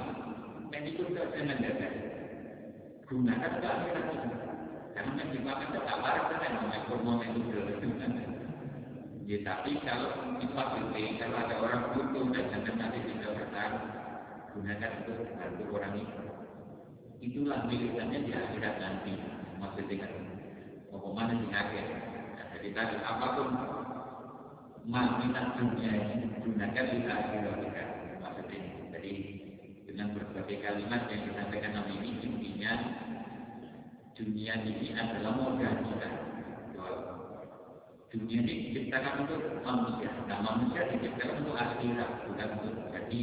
[0.74, 1.94] dan itu tidak dengan dasar
[3.08, 4.30] gunakan ke akhirat itu
[4.92, 7.52] karena yang dimakan tetap waras kan mengatur momen itu
[9.32, 10.12] ya tapi kalau
[10.44, 13.74] sifat itu kalau ada orang butuh dan jangan nanti tidak bertahan
[14.52, 16.31] gunakan untuk bantu orang itu
[17.22, 19.14] itulah milikannya di akhirat nanti
[19.62, 20.12] maksudnya kan
[21.14, 21.86] mana di akhir
[22.34, 23.50] nah, jadi tadi apa pun
[25.22, 27.84] minat dunia ini gunakan di akhirat kita
[28.26, 29.14] maksudnya jadi
[29.86, 32.74] dengan berbagai kalimat yang disampaikan Nabi ini intinya
[34.18, 36.10] dunia ini adalah modal kita.
[38.12, 40.12] Dunia ini diciptakan untuk manusia.
[40.28, 43.22] Nah, manusia diciptakan untuk akhirat, bukan untuk jadi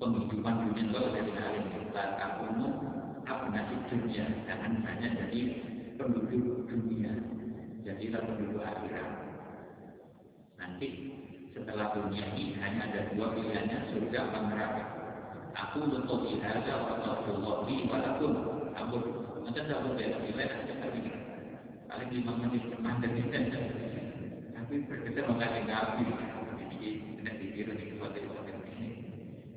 [0.00, 2.04] penghidupan dunia jadi hal yang kita
[2.48, 2.89] umum
[3.30, 5.40] abnasi dunia jangan hanya jadi
[5.94, 7.14] penduduk dunia
[7.86, 9.08] jadilah penduduk akhirat.
[10.58, 10.88] Nanti
[11.54, 14.84] setelah dunia ini hanya ada dua pilihannya surga atau neraka?
[15.50, 18.96] Aku untuk ihada wa taqullah li wa lakum aku
[19.42, 21.00] macam tak boleh bila ada kami
[21.90, 23.12] paling lima menit mandek
[24.54, 26.06] tapi berkata mengenai nabi
[26.70, 28.88] jadi tidak dikira di yang ini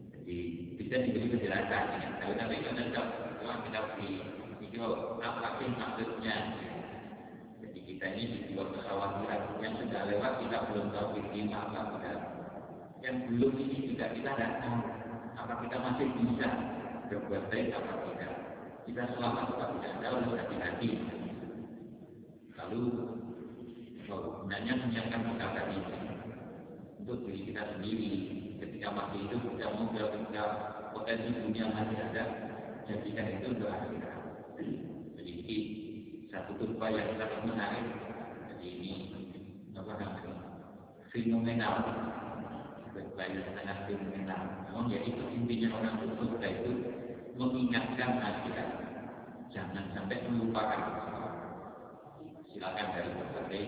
[0.09, 0.37] jadi
[0.81, 1.85] bisa diberi penjelasan
[2.17, 3.01] kalau nanti kan ada
[3.43, 4.23] Kita beri
[4.63, 6.35] video apa sih maksudnya.
[7.59, 12.19] Jadi kita ini di dua kekhawatiran yang sudah lewat kita belum tahu ini apa tidak
[13.03, 14.79] yang belum ini juga kita tidak tahu
[15.35, 16.49] apa kita masih bisa
[17.11, 18.33] berbuat baik apa tidak.
[18.87, 20.89] Kita selamat atau tidak harus hati-hati.
[22.55, 22.83] Lalu
[24.07, 25.77] gunanya menyiapkan bekal tadi
[27.03, 28.11] untuk diri kita sendiri
[28.63, 30.43] ketika masih hidup kita mau ketika
[30.95, 32.52] potensi dunia masih ada
[32.87, 34.23] jadikan itu untuk akhirat
[35.23, 35.57] jadi ini
[36.29, 37.85] satu kurva yang sangat menarik.
[38.51, 38.93] Jadi ini
[39.73, 40.33] apa namanya
[41.13, 41.75] fenomenal.
[43.13, 44.41] Banyak sangat fenomenal.
[44.69, 46.71] Namun itu intinya orang surga itu
[47.37, 48.69] mengingatkan akhirat
[49.53, 50.81] jangan sampai melupakan.
[52.51, 53.63] Silakan dari berbagai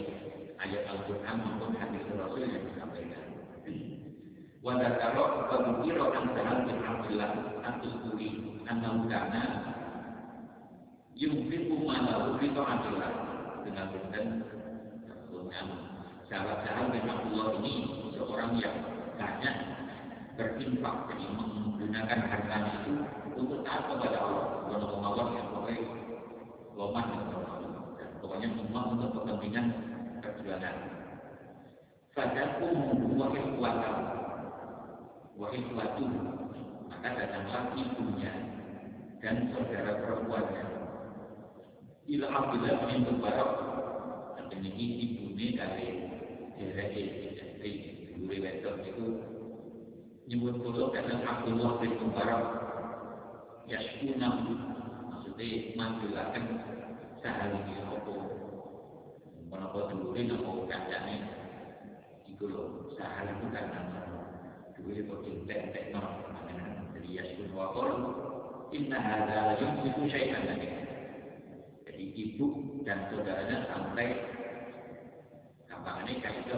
[0.62, 3.26] ayat Al-Quran maupun hadis Rasul yang disampaikan
[5.56, 7.32] Wadakaro pemukiro an sahal bin Abdullah
[7.64, 8.30] At-Tusturi
[8.68, 9.44] Annahu kana
[11.16, 13.12] Yumfiku malahu fi ta'atillah
[13.64, 14.28] Dengan dengan
[15.32, 15.68] dengan
[16.28, 17.74] sahabat-sahabat bin Abdullah ini
[18.20, 18.76] seorang yang
[19.16, 19.56] banyak
[20.36, 22.20] berinfak jadi menggunakan
[22.84, 22.94] itu
[23.40, 24.48] untuk taat kepada Allah.
[24.68, 25.86] Kalau mawar yang pokoknya
[26.76, 27.08] loman
[27.96, 29.66] dan pokoknya semua untuk kepentingan
[30.20, 30.76] perjuangan.
[32.12, 32.76] Fadakum
[33.16, 34.25] wa ikhwatam
[35.36, 36.08] wa ikhwatu
[36.88, 38.34] maka datanglah ibunya
[39.20, 40.66] dan saudara perempuannya.
[42.06, 43.52] Ila Abdullah bin Mubarak
[44.38, 45.88] dan ini ibunya dari
[46.56, 47.04] dari
[47.36, 47.72] istri
[48.16, 49.06] Guru Wedok itu
[50.32, 52.46] nyebut dulu karena Abdullah bin Mubarak.
[53.66, 54.30] Yashkuna
[55.10, 56.46] maksudnya manggilkan
[57.20, 58.14] sehari ini apa?
[59.50, 61.16] Kenapa dulu ini apa kancane
[62.30, 64.06] itu loh sehari itu karena
[68.76, 69.00] inna
[71.88, 72.48] jadi ibu
[72.84, 74.08] dan saudaranya sampai
[75.72, 76.58] gampangannya kayak itu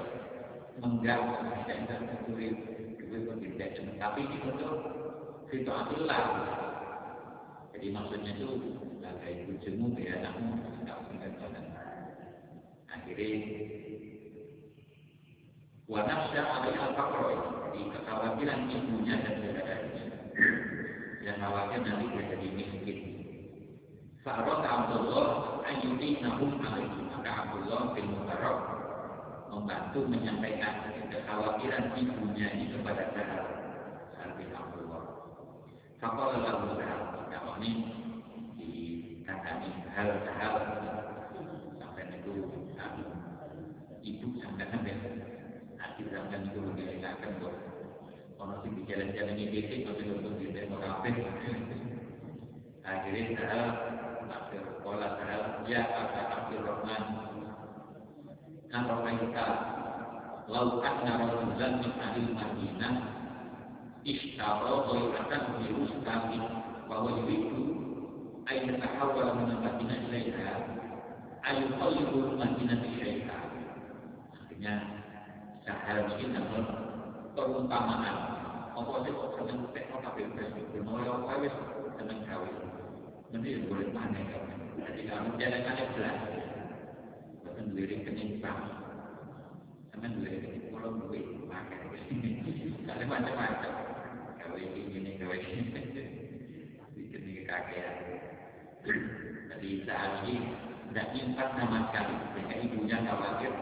[0.81, 2.47] mengganggu kayak itu mencuri
[2.97, 3.69] duit tidak
[4.01, 4.75] tapi itu tuh
[5.53, 6.23] situasilah
[7.77, 8.49] jadi maksudnya itu
[8.97, 11.65] sebagai bujumu ya anakmu tidak punya jalan
[12.89, 13.29] akhirnya
[15.87, 17.31] wanafsya ada al-fakro
[17.71, 20.05] jadi kekhawatiran ibunya dan saudaranya
[21.27, 22.99] yang khawatir nanti dia jadi miskin.
[24.23, 27.03] Fa'arad Abdullah ayuti nahum alaihi.
[27.11, 28.57] Maka Abdullah bin Mubarak
[29.51, 33.43] membantu menyampaikan kekhawatiran ibunya ini kepada Sahal
[34.15, 35.03] Sahal bin Abdullah.
[35.99, 37.71] Fakal lalu Sahal kalau ini
[38.55, 40.55] dikandani hal Sahal
[41.75, 42.31] sampai itu
[43.99, 44.95] ibu sampai sampai
[45.75, 46.59] hati sampai itu
[47.17, 47.55] mengelakkan buat
[48.37, 51.09] orang sih jalan-jalan ini tapi untuk di demo kafe.
[52.85, 53.63] Akhirnya Sahal
[54.29, 57.03] Akhir Kuala Sahal ya kata Abdul Rahman
[58.69, 59.47] kan kita
[60.47, 62.93] lau anna rajulan ahli Madinah
[64.05, 66.43] ishtara ghairatan bi rustamin
[66.87, 67.63] wa huwa yuridu
[68.47, 69.99] ay yatahawwala min al-Madinah
[74.31, 74.75] artinya
[75.67, 76.86] sahal ini adalah
[77.37, 78.17] perumpamaan
[78.73, 80.49] apa sih kok seneng tekno kabeh wis
[80.81, 81.53] ngono ya wis
[82.01, 82.49] seneng gawe
[83.29, 84.21] nanti boleh mana
[84.81, 86.17] jadi kamu jangan kalian belas
[87.45, 88.61] bukan lirik kenimpang
[89.93, 91.93] sama lirik kalau duit makan
[92.89, 93.73] ada macam-macam
[94.41, 95.61] kalau ini ini kalau ini
[96.97, 97.95] bikin ini kakean
[99.53, 100.35] jadi saat ini
[100.89, 103.53] tidak nyimpan sama sekali sehingga ibunya khawatir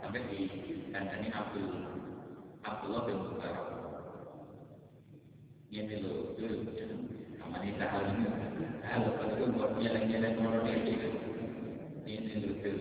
[0.00, 0.40] sampai di
[0.88, 1.89] kandani Abdul
[2.60, 3.66] Abdullah bin Mubarak
[5.70, 6.82] ini loh itu
[7.50, 8.26] wanita hal ini
[8.82, 10.94] hal itu buat jalan-jalan orang ini.
[12.10, 12.72] Ini lucu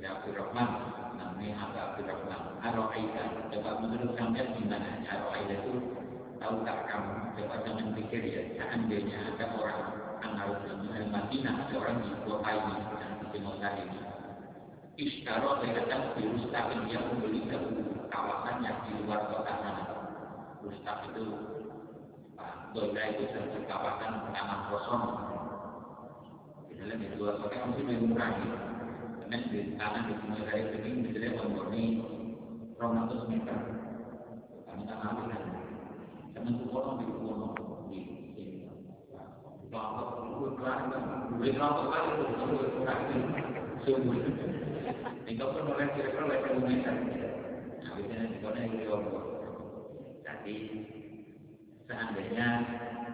[0.00, 0.70] ya Abdul Rahman
[1.20, 5.04] namanya Abdul Rahman Aro'aida coba menurut sampai gimana?
[5.04, 5.72] Aro'aida itu
[6.40, 7.14] tahu tak kamu?
[7.36, 8.42] Coba jangan pikir ya.
[8.56, 9.82] Seandainya ada orang
[10.24, 14.00] anak di Madinah ada orang di kota ini yang di Timur ini.
[14.98, 19.84] Ishtaro datang di Rustaq dia membeli satu kawasan yang di luar kota sana
[20.64, 21.24] Rustaq itu
[22.76, 25.04] Doida itu satu kawasan taman kosong.
[26.68, 28.58] Misalnya di luar kota mesti lebih murah gitu.
[29.28, 31.84] Di tanah di sini dari sini misalnya memurni
[32.76, 33.58] 200 meter.
[34.68, 35.42] Kami tak ambil kan.
[36.36, 37.48] Karena itu orang di Kuwono
[37.88, 38.00] di
[38.36, 38.68] sini.
[39.72, 41.04] Bapak, gue kelar kan.
[41.34, 43.00] Gue kelar kali itu, gue kurang
[43.88, 44.20] Sungguh.
[45.24, 47.37] Hingga pun oleh kira-kira oleh.
[47.98, 48.78] Biasanya di kota yang
[50.22, 50.56] Jadi
[51.90, 52.48] seandainya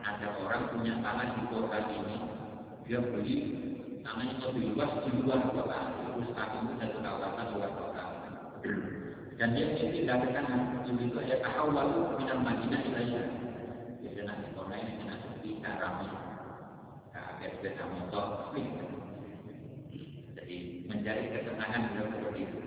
[0.04, 2.16] ada orang punya tanah di kota ini,
[2.84, 3.36] dia beli
[4.04, 8.04] tanahnya lebih luas di luar kota, terus kaki itu satu kawasan luar kota.
[9.40, 13.24] Dan dia tidak ke sana, itu itu ya tahu lalu minat Madinah ilaiya.
[14.04, 16.12] Jadi nanti kota ini kena sepi, ramai,
[17.16, 18.52] agak sepeda motor,
[20.36, 20.56] jadi
[20.92, 22.58] mencari ketenangan dalam seperti itu.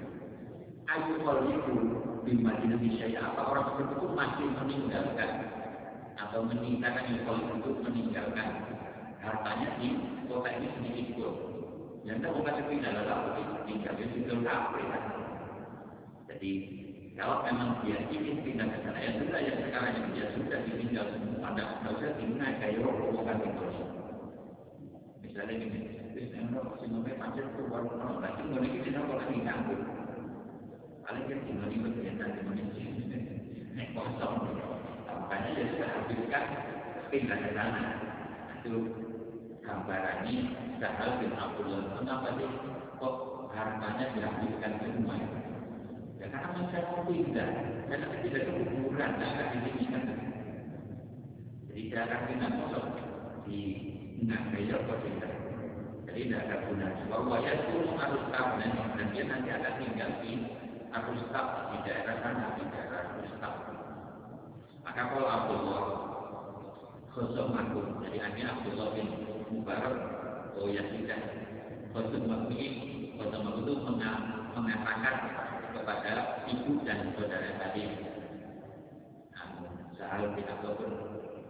[0.87, 5.31] Ayu itu Madinah bisa apa orang itu masih meninggalkan
[6.19, 8.67] atau meninggalkan impor untuk meninggalkan
[9.23, 9.95] hartanya di
[10.27, 11.35] kota ini sedikit pun.
[12.03, 13.19] Yang tak bukan sepindah adalah
[13.67, 14.81] tinggalnya di kafe.
[16.27, 16.51] Jadi
[17.17, 21.05] kalau memang dia ingin pindah ke sana, ya sudah yang sekarang yang dia sudah ditinggal
[21.11, 23.67] semua, ada nggak usah tinggal kayak rombongan itu.
[25.25, 25.79] Misalnya gini,
[26.13, 29.96] Bismillah, masih mau pacar itu baru mau, nanti mau ini kita kalau lagi nganggur.
[31.07, 34.35] Paling kan tinggal di bagian nanti mau ini kosong
[35.07, 36.43] makanya dia sudah habiskan
[37.07, 37.83] pindah ke sana.
[38.59, 38.91] Itu
[39.63, 40.35] gambarannya
[40.83, 41.95] Sahal bin Abdullah.
[41.95, 42.51] Kenapa sih
[42.99, 43.15] kok
[43.55, 45.15] hartanya dihabiskan semua?
[46.19, 47.49] Ya karena macam mau pindah,
[47.87, 50.03] karena tidak ada kuburan, tidak di kan.
[51.71, 52.89] Jadi jarang pindah kosong.
[53.47, 53.59] di
[54.27, 55.33] beda kok tidak.
[56.03, 57.03] Jadi tidak ada gunanya.
[57.07, 60.31] Bahwa ya itu harus tahu dan dia nanti akan tinggal di
[60.97, 63.57] harus tahu di daerah sana di daerah harus tahu.
[64.81, 65.83] Maka kalau Abdullah
[67.13, 69.07] Khosum aku, jadi ini Abdullah bin
[69.49, 69.95] Mubarak,
[70.57, 71.21] oh ya tidak.
[71.93, 72.67] Khosum aku ini,
[73.17, 73.73] Khosum aku itu
[74.57, 75.15] mengatakan
[75.73, 76.13] kepada
[76.49, 77.83] ibu dan saudara tadi.
[79.97, 80.93] Sahal bin Abdullah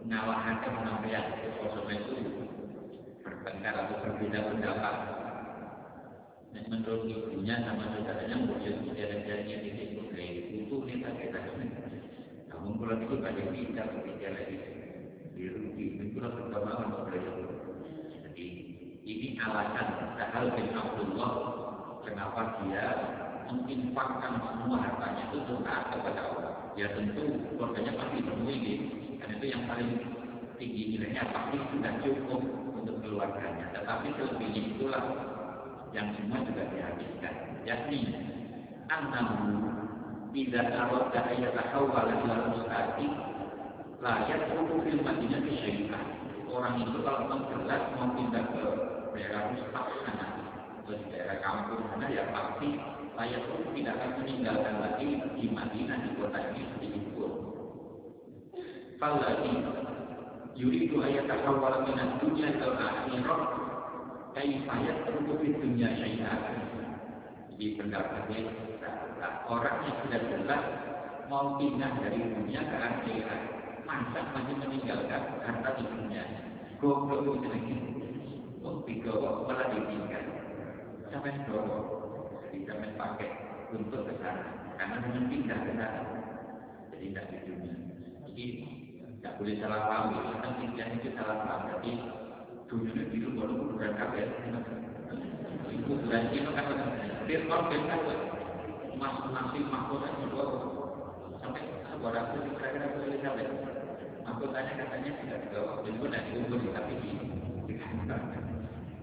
[0.07, 1.25] ngalahaken sampeyan
[1.59, 2.15] Khosum itu
[3.23, 5.26] bertengkar atau berbeda pendapat.
[6.57, 10.25] Dan menurut ibunya sama saudaranya mungkin jalan-jalannya titik putri
[10.57, 11.39] itu kita kita
[12.49, 14.57] namun kalau itu pada kita berbicara lagi.
[15.37, 17.29] Dirugi itulah perkembangan budaya
[18.25, 18.47] jadi
[19.05, 21.33] ini alasan Sahal bin Abdullah
[22.01, 22.85] kenapa dia
[23.53, 25.61] menginfakkan semua hartanya itu untuk
[25.93, 26.53] kepada Allah.
[26.73, 28.73] Ya tentu keluarganya pasti ini
[29.21, 29.91] karena itu yang paling
[30.57, 32.41] tinggi nilainya pasti sudah cukup
[32.73, 33.69] untuk keluarganya.
[33.77, 35.03] Tetapi selebihnya itulah
[35.95, 37.33] yang semua juga dihabiskan.
[37.63, 37.99] Yakni
[38.87, 39.67] annahu
[40.35, 43.11] tidak kalau ayat tahawwal ila mustaqim
[44.03, 46.03] layak untuk fil madinah syai'ah.
[46.47, 48.65] Orang itu kalau memang jelas mau pindah ke
[49.15, 50.27] daerah mustaq sana
[50.87, 52.79] di daerah kampung sana ya pasti
[53.19, 57.31] layak untuk tidak akan meninggalkan lagi di Madinah di kota ini sedikit pun.
[58.95, 59.53] Falati
[60.55, 63.66] yuridu ayatahawwal min ad-dunya ila al-akhirah
[64.35, 66.41] kaifa yatruku fi dunya syai'an
[67.57, 68.51] di pendapatnya
[69.47, 70.63] orang yang sudah jelas
[71.27, 73.41] mau pindah dari dunia ke akhirat
[73.87, 76.23] masa masih meninggalkan harta di dunia.
[76.83, 77.75] Goblok itu lagi.
[78.61, 80.23] Oh digawa malah ditinggal.
[81.07, 81.79] Sampai gawa
[82.43, 83.29] jadi sampai pakai
[83.71, 84.75] untuk ke sana.
[84.75, 86.03] Karena dengan pindah ke sana.
[86.91, 87.75] Jadi tidak di dunia.
[88.27, 88.45] Jadi
[89.17, 90.05] tidak boleh salah paham.
[90.43, 91.61] Kan impian itu salah paham.
[91.79, 91.91] Jadi
[92.67, 94.27] dunia itu walaupun bukan kabel
[95.71, 96.65] itu bulan itu kan
[97.23, 98.01] firman firman
[98.99, 100.43] mas nasi mahkota juga
[101.39, 101.63] sampai
[102.11, 103.47] rasul di kira-kira boleh sampai.
[104.27, 105.79] Mahkotanya katanya tidak dibawa.
[105.87, 107.11] Jadi pun tidak dikubur tapi di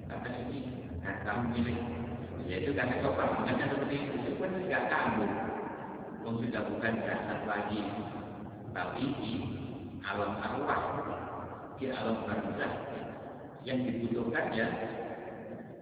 [0.04, 0.60] karena ini
[1.00, 1.78] nah, kamu milik.
[2.44, 5.26] Yaitu karena kepahamannya seperti itu itu pun tidak kamu
[6.20, 7.80] pun sudah bukan jasad lagi.
[8.74, 9.32] Tapi di
[10.04, 10.82] alam arwah
[11.80, 12.93] di alam barzah
[13.64, 14.68] yang dibutuhkan ya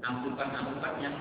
[0.02, 1.16] angkutan-angkutan yang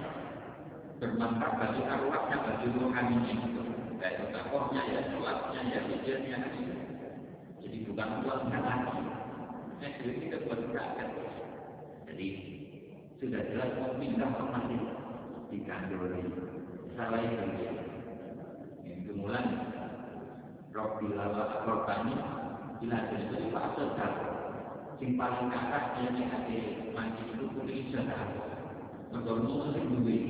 [1.01, 3.61] bermanfaat bagi arwahnya, bagi rohaninya itu.
[3.97, 6.37] Baik tokohnya, ya sholatnya, ya hijirnya.
[7.61, 9.01] Jadi bukan uangnya lagi.
[9.81, 11.09] Nah, duit kita buat berangkat.
[12.09, 12.27] Jadi
[13.21, 14.81] sudah jelas mau pindah ke masih
[15.53, 16.21] dikandori.
[16.97, 17.73] Salah itu dia.
[18.85, 19.45] Yang kemudian
[20.73, 22.15] Rob bilala Robbani
[22.81, 24.40] bila itu fase satu.
[25.01, 25.49] Sing paling
[25.97, 26.61] dia nih ada.
[26.93, 28.37] Mandi itu kulit sedang.
[29.09, 29.33] Itu
[29.97, 30.23] duit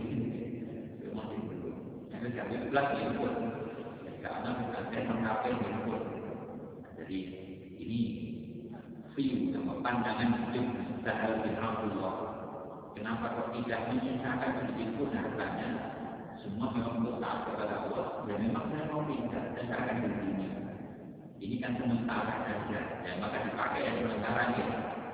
[2.22, 3.34] itu jadi belas input
[4.22, 6.02] karena bukan mencapai input
[7.02, 7.20] jadi
[7.82, 8.02] ini
[9.18, 10.68] view sama pandangan hidup
[11.58, 12.16] Abdullah.
[12.94, 15.10] Kenapa kok tidak menyisakan sedikit pun
[16.46, 18.08] semua memang untuk taat kepada Allah.
[18.30, 19.98] Dan memang saya mau pindah dan akan
[21.42, 22.80] ini kan sementara saja.
[23.02, 24.68] Ya maka dipakai yang sementara ya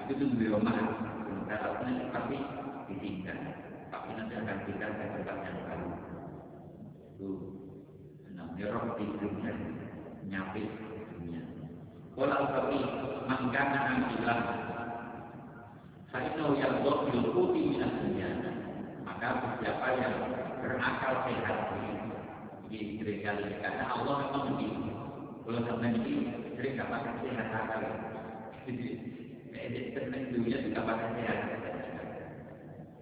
[0.03, 0.75] itu tuh mah
[1.23, 1.67] sementara
[2.11, 2.37] pasti
[2.91, 3.39] ditinggal.
[3.87, 5.89] Tapi nanti akan pindah ke tempat yang baru.
[7.15, 7.29] Itu
[8.35, 9.53] namanya roh di dunia.
[10.27, 10.67] Nyapit
[11.15, 11.41] dunia.
[12.19, 12.77] Walau tapi
[13.23, 14.41] mangkana angkilan
[16.07, 18.29] Fa'inau yang dokil kuti minat dunia.
[19.07, 20.15] Maka siapa yang
[20.59, 21.59] berakal sehat
[22.67, 24.86] Ini sering kali Karena Allah memang begini
[25.47, 26.27] Kalau sampai ini
[26.59, 27.83] sering gak pakai sehat akal.
[28.67, 28.87] Jadi
[29.95, 31.39] Senang dunia juga pakai sehat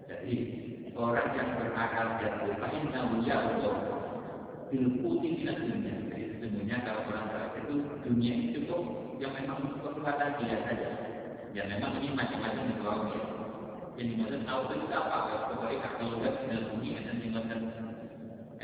[0.06, 0.36] Jadi
[0.93, 3.76] Orang yang berakal jatuh Fa'inau ya Allah
[4.70, 5.93] Bilkuti minat dunia.
[6.06, 7.76] Jadi sesungguhnya kalau orang berakal itu
[8.06, 8.82] Dunia itu kok
[9.18, 10.89] yang memang kekuatan dia saja.
[11.50, 13.18] Ya memang ini macam-macam dikelola
[13.98, 17.85] yang dimaksud tahu itu apa ya pokoknya kalau sudah bunyi ada dimaksud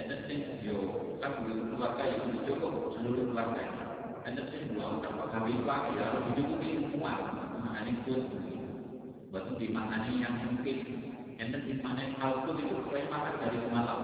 [0.01, 0.77] ada sih yo
[1.21, 3.65] kan keluarga yang cukup seluruh keluarga.
[4.25, 7.13] Ada sih dua orang kami pak ya dicukupi semua.
[7.61, 8.21] Mana pun
[9.29, 10.77] batu di mana yang mungkin.
[11.37, 13.99] Yang di mana hal itu itu supaya makan dari semalam.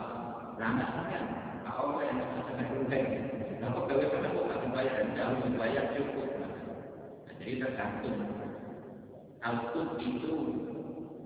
[0.62, 1.24] Rangka kan
[1.66, 3.02] kalau yang sangat rugi
[3.58, 6.30] kalau kalau karena kok dibayar harus dibayar cukup.
[7.42, 8.18] Jadi tergantung.
[9.42, 10.34] Al-Qud itu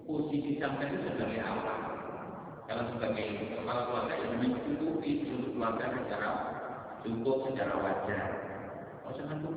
[0.08, 1.91] posisi sampai itu sebagai apa?
[2.72, 6.30] karena sebagai kepala keluarga yang mencukupi untuk keluarga secara
[7.04, 8.28] cukup secara wajar.
[9.04, 9.56] Oh jangan tuh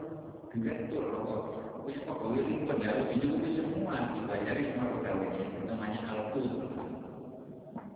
[0.50, 1.62] enggak itu loh.
[1.86, 6.42] Wis pegawai ini pegawai dicukupi semua dibayari semua pegawainya namanya alku.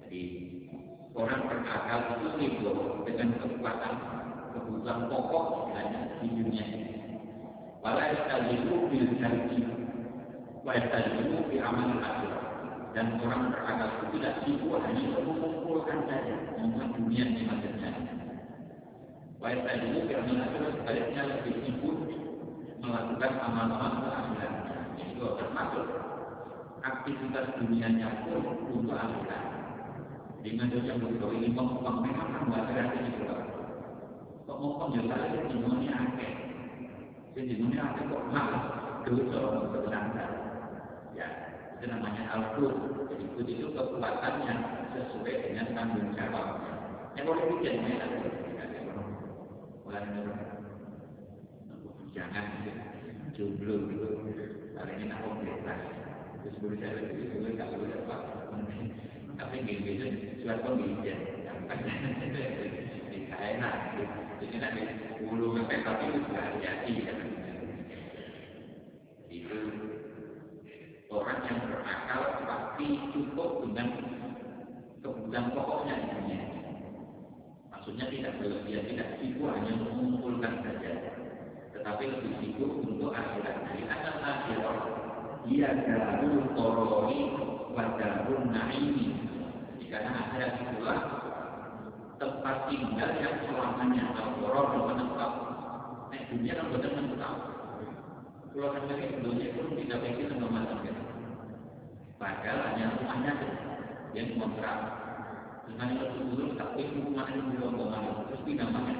[0.07, 0.23] Jadi
[1.19, 3.95] orang berakal itu ridho dengan kekuatan
[4.55, 6.95] kebutuhan pokok hanya di dunia ini.
[7.83, 8.07] Walau
[8.55, 9.67] itu bil itu,
[10.63, 12.38] walau itu di amal akhirat.
[12.99, 17.47] Dan orang berakal itu tidak sibuk hanya mengumpulkan saja, mengumpulkan dunia ini.
[19.39, 21.95] Wa yastajibu bi amal akhir sebaliknya lebih sibuk
[22.83, 24.55] melakukan amal-amal keakhiran.
[24.99, 25.87] Itu termasuk
[26.83, 29.45] aktivitas dunianya pun untuk akhirat.
[30.43, 33.31] Dengan dosa bodoh ini memang memang membuat kreatif itu
[34.43, 36.33] Kok mau penjelasan itu dunia akeh.
[37.39, 38.65] Dunia akeh kok malas
[39.07, 40.48] dosa berlanggar.
[41.79, 42.75] Itu namanya al-qur.
[43.39, 44.55] Jadi itu kekuatannya
[44.99, 46.75] sesuai dengan tanggung jawabnya.
[47.15, 48.07] Yang boleh bikin ya,
[49.87, 50.05] Bulan
[52.19, 52.47] jangan
[53.39, 54.11] jomblo gitu.
[54.75, 55.81] Kali ini aku bebas.
[56.43, 58.17] Terus berusaha itu sebenarnya tak boleh apa.
[59.39, 60.07] Tapi gitu
[60.43, 61.21] suatu bijan.
[63.07, 63.75] Tidak enak.
[64.43, 64.83] Jadi nanti
[65.23, 66.95] bulu sampai kaki itu sudah hati
[69.29, 69.61] Itu
[71.11, 73.89] orang yang berakal pasti cukup dengan
[75.03, 76.43] kebutuhan pokoknya di dunia.
[77.89, 80.93] Maksudnya tidak berlebihan, tidak sibuk hanya mengumpulkan saja,
[81.73, 83.65] tetapi lebih sibuk untuk akhirat.
[83.65, 84.77] Jadi akan akhirat
[85.49, 87.21] dia darul korori
[87.73, 89.09] wa darul naimi.
[89.89, 91.01] Karena akhirat itulah
[92.21, 94.05] tempat tinggal yang selamanya.
[94.13, 95.33] Kalau koror menetap,
[96.13, 97.37] nah dunia kan benar menetap.
[98.53, 100.85] Kalau sampai dunia pun tidak pikir sama macam
[102.21, 103.33] Padahal hanya rumahnya
[104.13, 105.08] yang kontrak.
[105.69, 108.11] Dengan itu dulu tapi rumahnya belum ke mana.
[108.33, 108.93] Terus pindah mana?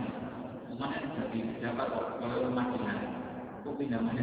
[0.69, 1.89] Rumahnya jadi dapat
[2.21, 2.67] kalau rumah.
[3.65, 4.23] Kok pindah mana?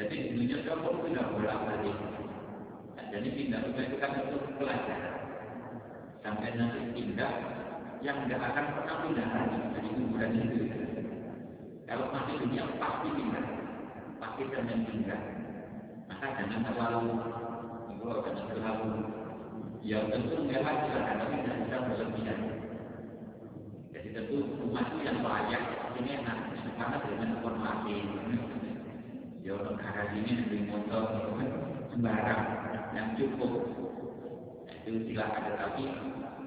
[0.00, 1.96] Jadi dunia pun tidak bolak balik.
[3.12, 5.14] Jadi pindah rumah itu kan untuk pelajaran.
[6.24, 7.32] Sampai nanti pindah
[8.00, 10.60] yang tidak akan pernah pindah lagi dari kuburan itu.
[11.86, 13.46] Kalau masih dunia pasti pindah,
[14.16, 15.20] pasti akan pindah.
[16.08, 17.04] Maka jangan terlalu,
[18.00, 18.90] jangan terlalu,
[19.82, 22.38] ya tentu silakan, tapi tidak bisa berlebihan.
[23.90, 25.62] Jadi tentu rumah itu yang layak,
[25.98, 26.38] ini enak,
[26.78, 27.96] karena dengan informasi.
[29.42, 31.34] Ya negara ini lebih motor,
[31.90, 32.42] sembarang
[32.94, 33.52] yang cukup.
[34.86, 35.82] Itu silakan tetapi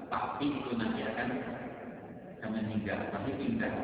[0.08, 1.28] pasti itu nanti akan
[2.46, 3.74] meninggal, pasti pindah.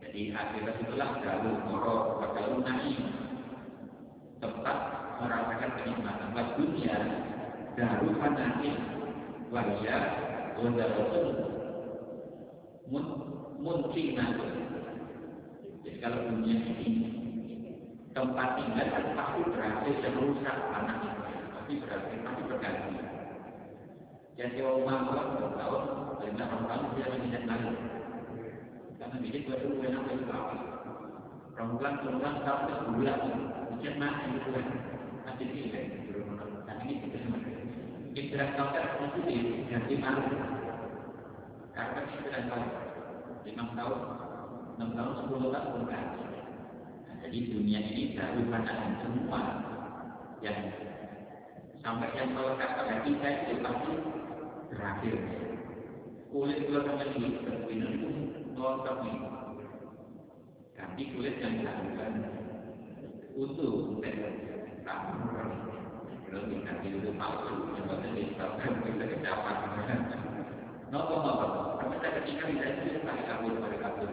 [0.00, 3.04] Jadi akhirat itulah galuh moro, galuh naim.
[4.40, 4.78] Tempat
[5.20, 6.28] merasakan kenikmatan.
[6.32, 6.96] Bagi dunia,
[7.88, 8.76] fanatik,
[9.48, 10.02] wajah,
[10.60, 11.28] wadaratun,
[12.92, 13.04] mun,
[13.56, 14.52] muncinatun.
[15.80, 16.90] Jadi kalau dunia ini
[18.12, 21.08] tempat tinggal pasti berhasil yang rusak itu,
[21.56, 22.92] pasti berhasil, pasti berganti.
[24.36, 25.84] Jadi orang mampu dua tahun,
[26.24, 27.72] lima orang dia tidak lagi.
[29.00, 30.56] Karena dia dua dulu apa itu apa?
[31.52, 33.20] Perempuan perempuan tahun ke bulan,
[33.68, 34.66] mungkin mana itu kan?
[35.40, 35.99] Ini kita
[38.20, 40.28] Istirahat kau kan mesti diganti malu.
[41.72, 42.60] Karena istirahat kau
[43.48, 44.00] lima tahun,
[44.76, 46.04] enam tahun, sepuluh tahun kan.
[47.24, 49.40] Jadi dunia ini baru pandangan semua
[50.44, 50.68] yang
[51.80, 53.92] sampai yang melekat pada kita itu pasti
[54.68, 55.16] berakhir.
[56.28, 58.08] Kulit kulit ini berpindah itu
[58.52, 59.20] nonton ini.
[60.76, 62.12] Ganti kulit yang dilakukan
[66.30, 66.54] kita
[71.82, 73.52] tapi saya ketika bisa itu kabur
[73.82, 74.10] kabur.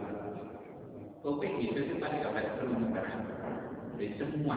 [1.22, 3.22] Topik itu itu pakai kabur terus barang.
[3.94, 4.56] Jadi semua,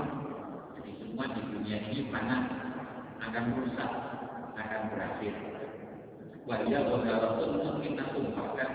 [0.78, 2.10] jadi semua di dunia ini
[3.22, 3.92] akan rusak,
[4.58, 5.34] akan berakhir.
[6.50, 8.72] Wadaratun mungkin tumpahkan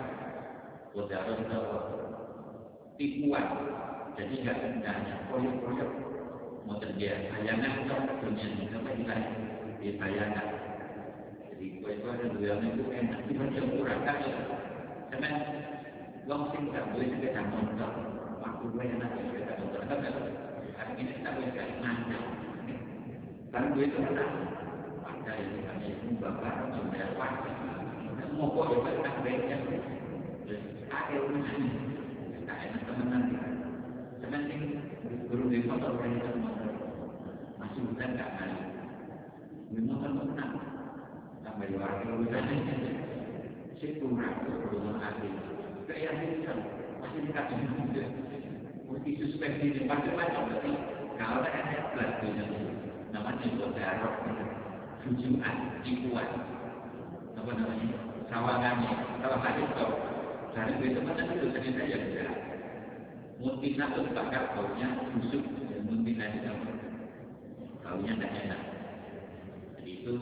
[2.94, 3.46] tipuan.
[4.14, 4.58] Jadi nggak
[5.26, 6.05] proyek-proyek
[6.66, 8.02] mau terjadi bayangan kan
[8.34, 9.14] ini sampai kita
[10.10, 10.46] di.
[11.54, 13.20] Jadi kue itu ada dua itu enak,
[13.54, 14.38] yang kurang kan ya.
[15.14, 15.30] Karena
[16.26, 16.42] uang
[16.90, 17.06] boleh
[17.46, 17.92] motor,
[18.42, 19.82] waktu gue enak ya sepeda motor.
[19.86, 19.98] Kan
[20.74, 21.78] hari ini kita boleh kayak.
[23.54, 24.30] Karena gue itu enak,
[25.06, 25.88] ada yang kami
[26.18, 27.50] bapak sudah pasti
[28.36, 28.96] mau kok ya kan
[32.44, 33.22] tak enak temenan.
[34.20, 34.66] Teman ini
[35.30, 35.64] guru di
[36.20, 36.55] kan
[37.84, 38.60] bukan tak malu
[39.72, 40.52] di motor menang
[41.44, 41.68] sampai
[45.86, 46.58] keyakinan
[47.02, 47.56] masih dikasih
[48.86, 50.72] mesti suspensi di macam-macam berarti
[51.20, 52.44] kalau ada ada pelakunya
[53.12, 53.46] namanya
[55.06, 55.56] tujuan
[55.86, 56.28] tipuan
[57.36, 57.98] apa namanya?
[58.26, 58.92] Sawangannya.
[59.22, 59.38] Kalau
[60.50, 61.46] dari mana itu
[63.38, 65.44] muntina itu bakar baunya busuk.
[66.16, 66.45] Dan itu
[67.86, 68.60] baunya tidak enak.
[69.78, 70.14] Jadi itu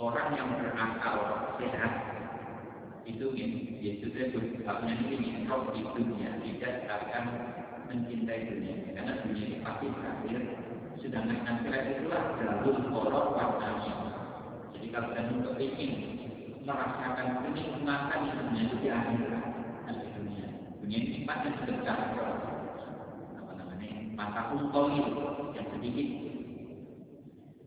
[0.00, 1.16] orang yang berakal
[1.60, 1.92] sehat
[3.04, 7.24] itu ini itu sebabnya ini roh di dunia tidak akan
[7.92, 8.74] mencintai dunia.
[8.96, 10.40] Karena dunia ini pasti berakhir
[11.00, 13.94] sedangkan akhirat itulah jalur kolor warnanya.
[14.72, 15.92] Jadi kalau kamu kepingin
[16.64, 19.44] merasakan kenikmatan dunia itu di akhirat
[20.16, 20.46] dunia.
[20.80, 21.98] Dunia ini sifatnya sedekah
[24.20, 25.16] mata untung itu
[25.56, 26.08] yang sedikit.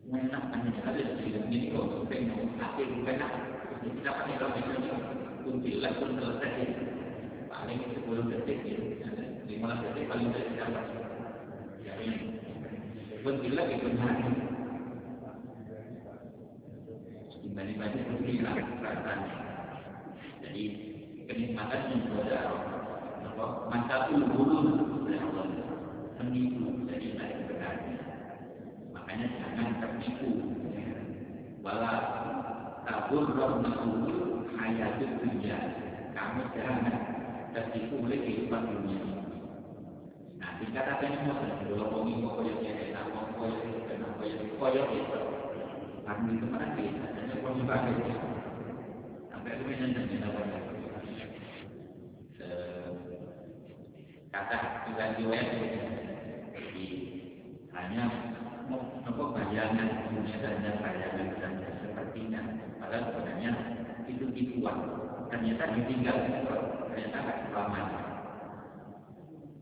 [0.06, 1.02] Menyenangkan ini ada
[1.50, 3.32] ini kok pengen enak
[3.82, 4.10] kita
[5.42, 6.66] kuntilah pun selesai.
[7.50, 8.78] Paling sepuluh detik ya.
[9.50, 10.30] Lima detik paling
[11.82, 12.18] ya ini.
[13.18, 13.30] Itu
[17.98, 19.34] itu hilang rasanya.
[20.38, 20.62] Jadi
[21.26, 22.38] kenikmatan yang ada
[23.26, 23.46] apa?
[23.72, 24.58] Masa bulu
[25.02, 25.18] oleh
[26.14, 27.98] Menipu jadi tidak sebenarnya
[28.94, 30.30] makanya jangan tertipu
[31.60, 31.92] wala
[32.86, 35.58] tabur roh nahulu hayat dunia.
[36.14, 36.86] Kamu jangan
[37.50, 39.02] tertipu oleh kehidupan dunia
[40.38, 45.20] nah dikatakan mau kalau mau ingin koyok ya enak koyok enak koyok koyok itu.
[46.04, 47.96] Karena itu mana kita hanya mau dipakai
[49.32, 50.62] sampai itu menyentuh kita banyak
[54.34, 54.58] kata
[54.90, 55.48] juga riwayat
[57.74, 58.04] hanya
[59.04, 59.88] apa bayangan
[60.40, 62.40] saja bayangan saja sepertinya.
[62.78, 63.52] Padahal sebenarnya
[64.06, 64.78] itu tipuan
[65.28, 66.16] ternyata ditinggal
[66.88, 67.86] ternyata tidak selamat.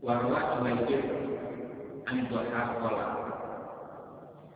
[0.03, 1.01] Warwa wajib
[2.05, 3.07] anidwasa kola.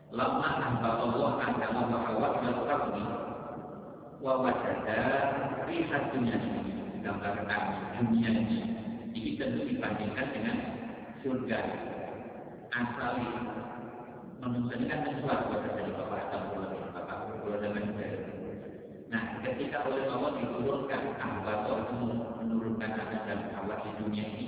[0.08, 3.06] Lama hamba Allah adalah bahwa berkabni
[4.24, 5.00] wa wajada
[5.68, 7.64] rihat dunia ini gambarkan
[8.00, 8.60] dunia ini.
[9.12, 10.58] Ini tentu dibandingkan dengan
[11.26, 11.60] surga
[12.78, 13.18] asal
[14.38, 16.62] manusia ini kan sesuatu dari bapak atau
[16.94, 17.90] bapak pulau dan lain
[19.08, 21.64] Nah, ketika oleh Allah diturunkan ahwat
[22.44, 24.46] menurunkan anak dan ahwat di dunia ini,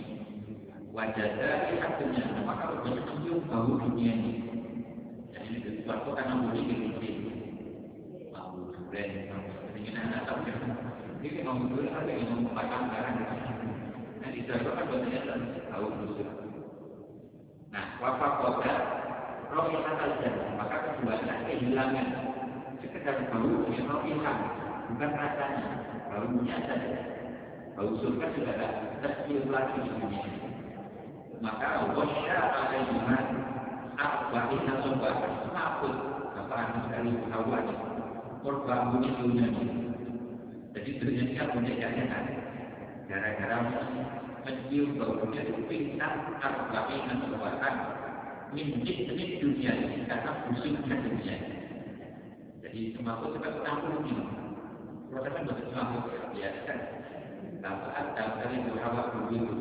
[0.91, 1.31] wajah
[1.71, 4.33] lihat dunia, maka rupanya mencium bau dunia ini.
[5.31, 7.17] Dan ini sesuatu karena boleh dibikin
[8.35, 9.31] bau durian,
[9.79, 10.59] ingin anak tahu kan?
[11.23, 13.17] Ini mau durian ada yang mau makan barang.
[14.19, 15.23] Nah, sana kan banyak
[15.71, 16.38] bau busuk.
[17.69, 18.73] Nah, wafat kota,
[19.53, 20.11] roh yang akan
[20.57, 22.07] maka keduanya kehilangan
[22.81, 24.41] sekedar bau yang mau hilang,
[24.89, 25.65] bukan rasanya,
[26.09, 26.97] baunya saja.
[27.77, 28.73] Bau surga sudah tidak
[29.05, 30.49] tercium lagi di dunia ini.
[31.39, 33.25] Maka wasya alaihiman
[33.95, 35.15] arba'ina sobat
[35.53, 35.95] takut
[36.35, 36.57] apa
[36.89, 37.65] sekali kawan
[38.41, 39.67] korbannya dunia ini.
[40.73, 42.25] Jadi dunia ini kan punya jangan
[43.05, 43.57] gara-gara
[44.49, 47.75] mencium baunya itu pingsan arba'ina sobat
[48.49, 49.05] min jid
[49.37, 51.37] dunia ini karena busuknya dunia.
[52.65, 54.25] Jadi semangkuk kita tampil ini.
[55.09, 56.79] Proses kan bentuk semangkuk ya, kan.
[57.61, 59.55] Dapat dalam kali berhawa begitu.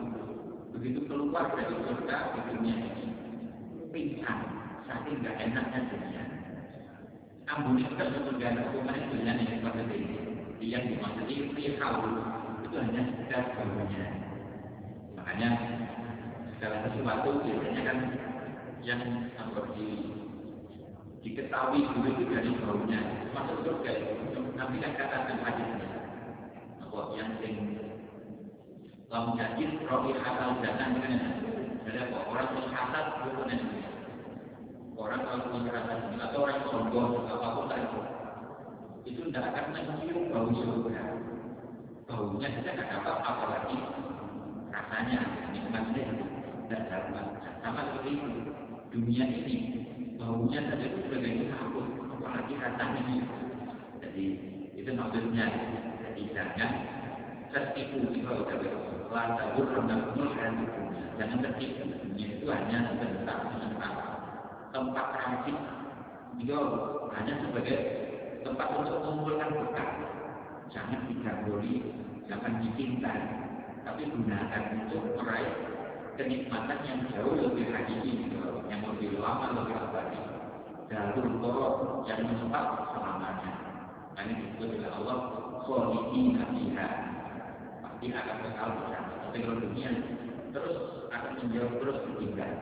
[0.73, 3.07] Begitu keluar dari surga di dunia ini,
[3.91, 4.39] pingsan,
[4.87, 6.23] saking nggak enaknya dunia.
[7.51, 10.19] Ambun itu kan surga hukuman dunia ini seperti ini.
[10.59, 11.77] Yang dimaksud ini
[12.69, 14.28] itu hanya sekedar baunya.
[15.29, 15.61] Makanya
[16.57, 17.99] segala sesuatu biasanya kan
[18.81, 20.09] yang seperti
[21.21, 23.29] diketahui dulu itu dari baunya.
[23.37, 23.93] Masuk surga
[24.57, 25.89] nanti kan katakan hadisnya.
[26.81, 27.77] Bahwa yang sing
[29.13, 31.21] lam jadid rohi hatal jannah dengan
[31.85, 32.19] jadi apa?
[32.25, 33.61] Orang yang hasad bukan
[34.97, 38.01] orang kalau punya rasa atau orang sombong apa pun itu
[39.13, 41.05] itu tidak akan mencium bau surga.
[42.09, 44.08] Baunya tidak dapat apalagi
[44.79, 46.07] rasanya nikmatnya
[46.71, 47.27] tidak dapat
[47.67, 48.31] sama seperti itu.
[48.89, 49.57] Dunia ini
[50.17, 53.17] baunya saja itu sebagai takut apalagi rasanya ini.
[53.99, 54.27] Jadi
[54.79, 55.47] itu maksudnya.
[56.07, 56.71] Jadi jangan
[57.51, 58.07] tertipu.
[58.23, 58.69] Kalau dari
[59.11, 61.03] lantai berendam melihat dunia.
[61.19, 61.83] Jangan tertipu.
[62.07, 64.07] Dunia itu hanya sebentar sementara
[64.71, 65.59] tempat transit.
[66.39, 66.55] Itu
[67.19, 67.79] hanya sebagai
[68.47, 69.91] tempat untuk mengumpulkan bekal
[70.71, 71.83] jangan digandoli
[72.31, 73.48] jangan dicintai
[73.89, 75.49] tapi gunakan untuk meraih
[76.21, 78.29] kenikmatan yang jauh lebih hakiki
[78.69, 80.21] yang lebih lama lebih abadi.
[80.93, 81.75] Jalur korok
[82.05, 83.53] yang menetap selamanya.
[84.13, 85.19] Nah, ini disebut oleh Allah
[85.65, 86.89] kholiki nabiha
[87.81, 89.91] pasti akan kekal bersama kalau dunia
[90.53, 90.77] terus
[91.09, 92.53] akan menjauh terus ditinggal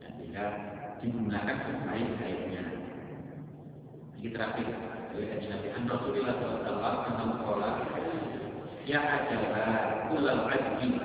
[0.00, 0.50] dan tidak
[1.04, 2.62] digunakan sebaik-baiknya.
[4.16, 4.68] Ini terakhir.
[5.12, 7.30] Dari Nabi An Rasulullah SAW Anam
[8.82, 10.98] Ya ajalah Kulal ajli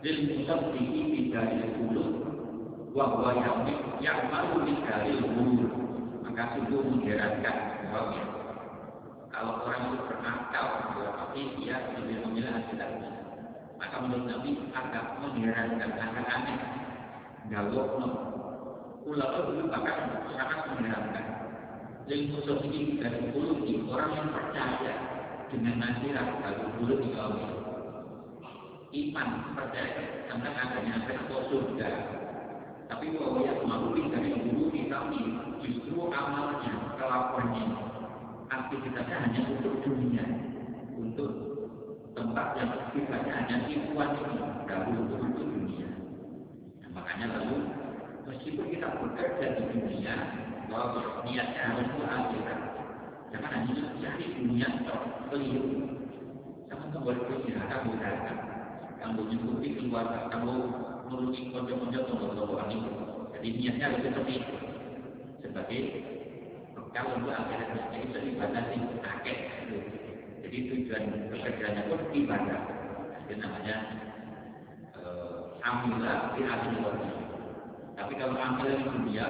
[0.00, 2.12] Lil musabdihi Bidari kulub
[2.96, 3.36] Wahwa
[4.00, 5.68] yang malu Bidari kulub
[6.24, 7.56] Maka sungguh mengherankan
[9.28, 12.80] Kalau orang itu berakal Tapi dia lebih memilih hasil
[13.76, 16.58] Maka menurut Nabi agak mengherankan Agak aneh.
[17.52, 18.00] Gawok
[19.04, 21.26] Ulama dulu bahkan sangat mengherankan.
[22.08, 22.32] Lil
[22.64, 25.13] ini dari di orang yang percaya
[25.52, 27.52] dengan nasihat dari mulut di Allah.
[28.94, 29.28] Iman
[29.58, 31.90] percaya tentang adanya atau surga.
[32.86, 35.20] Tapi bahwa yang mampu dari dulu kami
[35.66, 37.64] justru amalnya, kelakuannya,
[38.52, 40.24] aktivitasnya hanya untuk dunia,
[40.94, 41.32] untuk
[42.14, 44.38] tempat yang sifatnya hanya tipuan ini,
[44.70, 45.88] dahulu untuk, untuk dunia.
[46.84, 47.56] Nah, makanya lalu
[48.30, 50.14] meskipun kita bekerja di dunia,
[50.70, 51.88] bahwa niatnya harus
[54.04, 54.98] hanya cari dunia atau
[55.32, 55.72] keliru.
[56.68, 58.36] Jangan membuat kejahatan kejahatan.
[59.00, 60.52] Kamu menyukupi keluarga, kamu
[61.08, 62.92] nuruti kode-kode tombol-tombolan itu.
[63.32, 64.54] Jadi niatnya harus seperti itu.
[65.40, 65.80] Sebagai
[66.76, 69.38] bekal untuk akhirat jadi bisa dibatasi akeh.
[70.44, 72.60] Jadi tujuan pekerjaannya pun ibadah.
[73.24, 73.76] Itu namanya
[75.00, 76.76] uh, amilah di akhir
[77.94, 79.24] Tapi kalau ambil di dunia,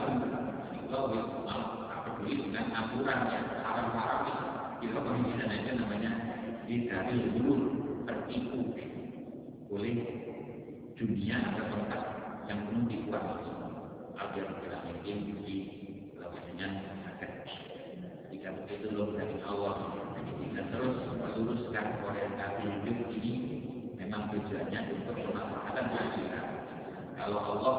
[0.91, 4.44] logis malah peduli dengan aturan yang haram-haram itu
[4.93, 6.12] pemikiran aja namanya
[6.68, 7.57] dari dulu
[8.05, 8.61] tertipu.
[9.72, 9.97] Oleh
[10.95, 12.03] dunia atau tempat
[12.47, 13.24] yang penuh dibuat
[14.14, 15.59] agar tidak mungkin di
[16.14, 16.68] lawannya
[17.11, 17.30] akan
[18.30, 19.99] jika begitu loh dari awal
[20.39, 23.32] kita terus meluruskan orientasi hidup ini
[23.99, 26.47] memang tujuannya untuk kemaslahatan akhirat
[27.18, 27.76] kalau Allah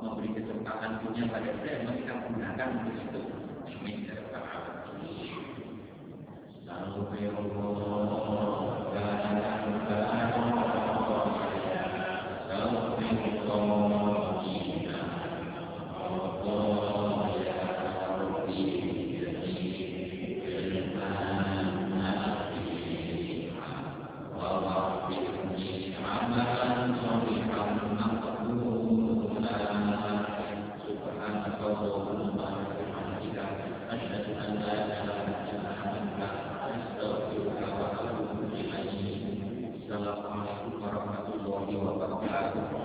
[0.00, 3.37] memberi kesempatan dunia pada kita yang kita gunakan untuk itu.
[6.78, 8.67] أستغفر الله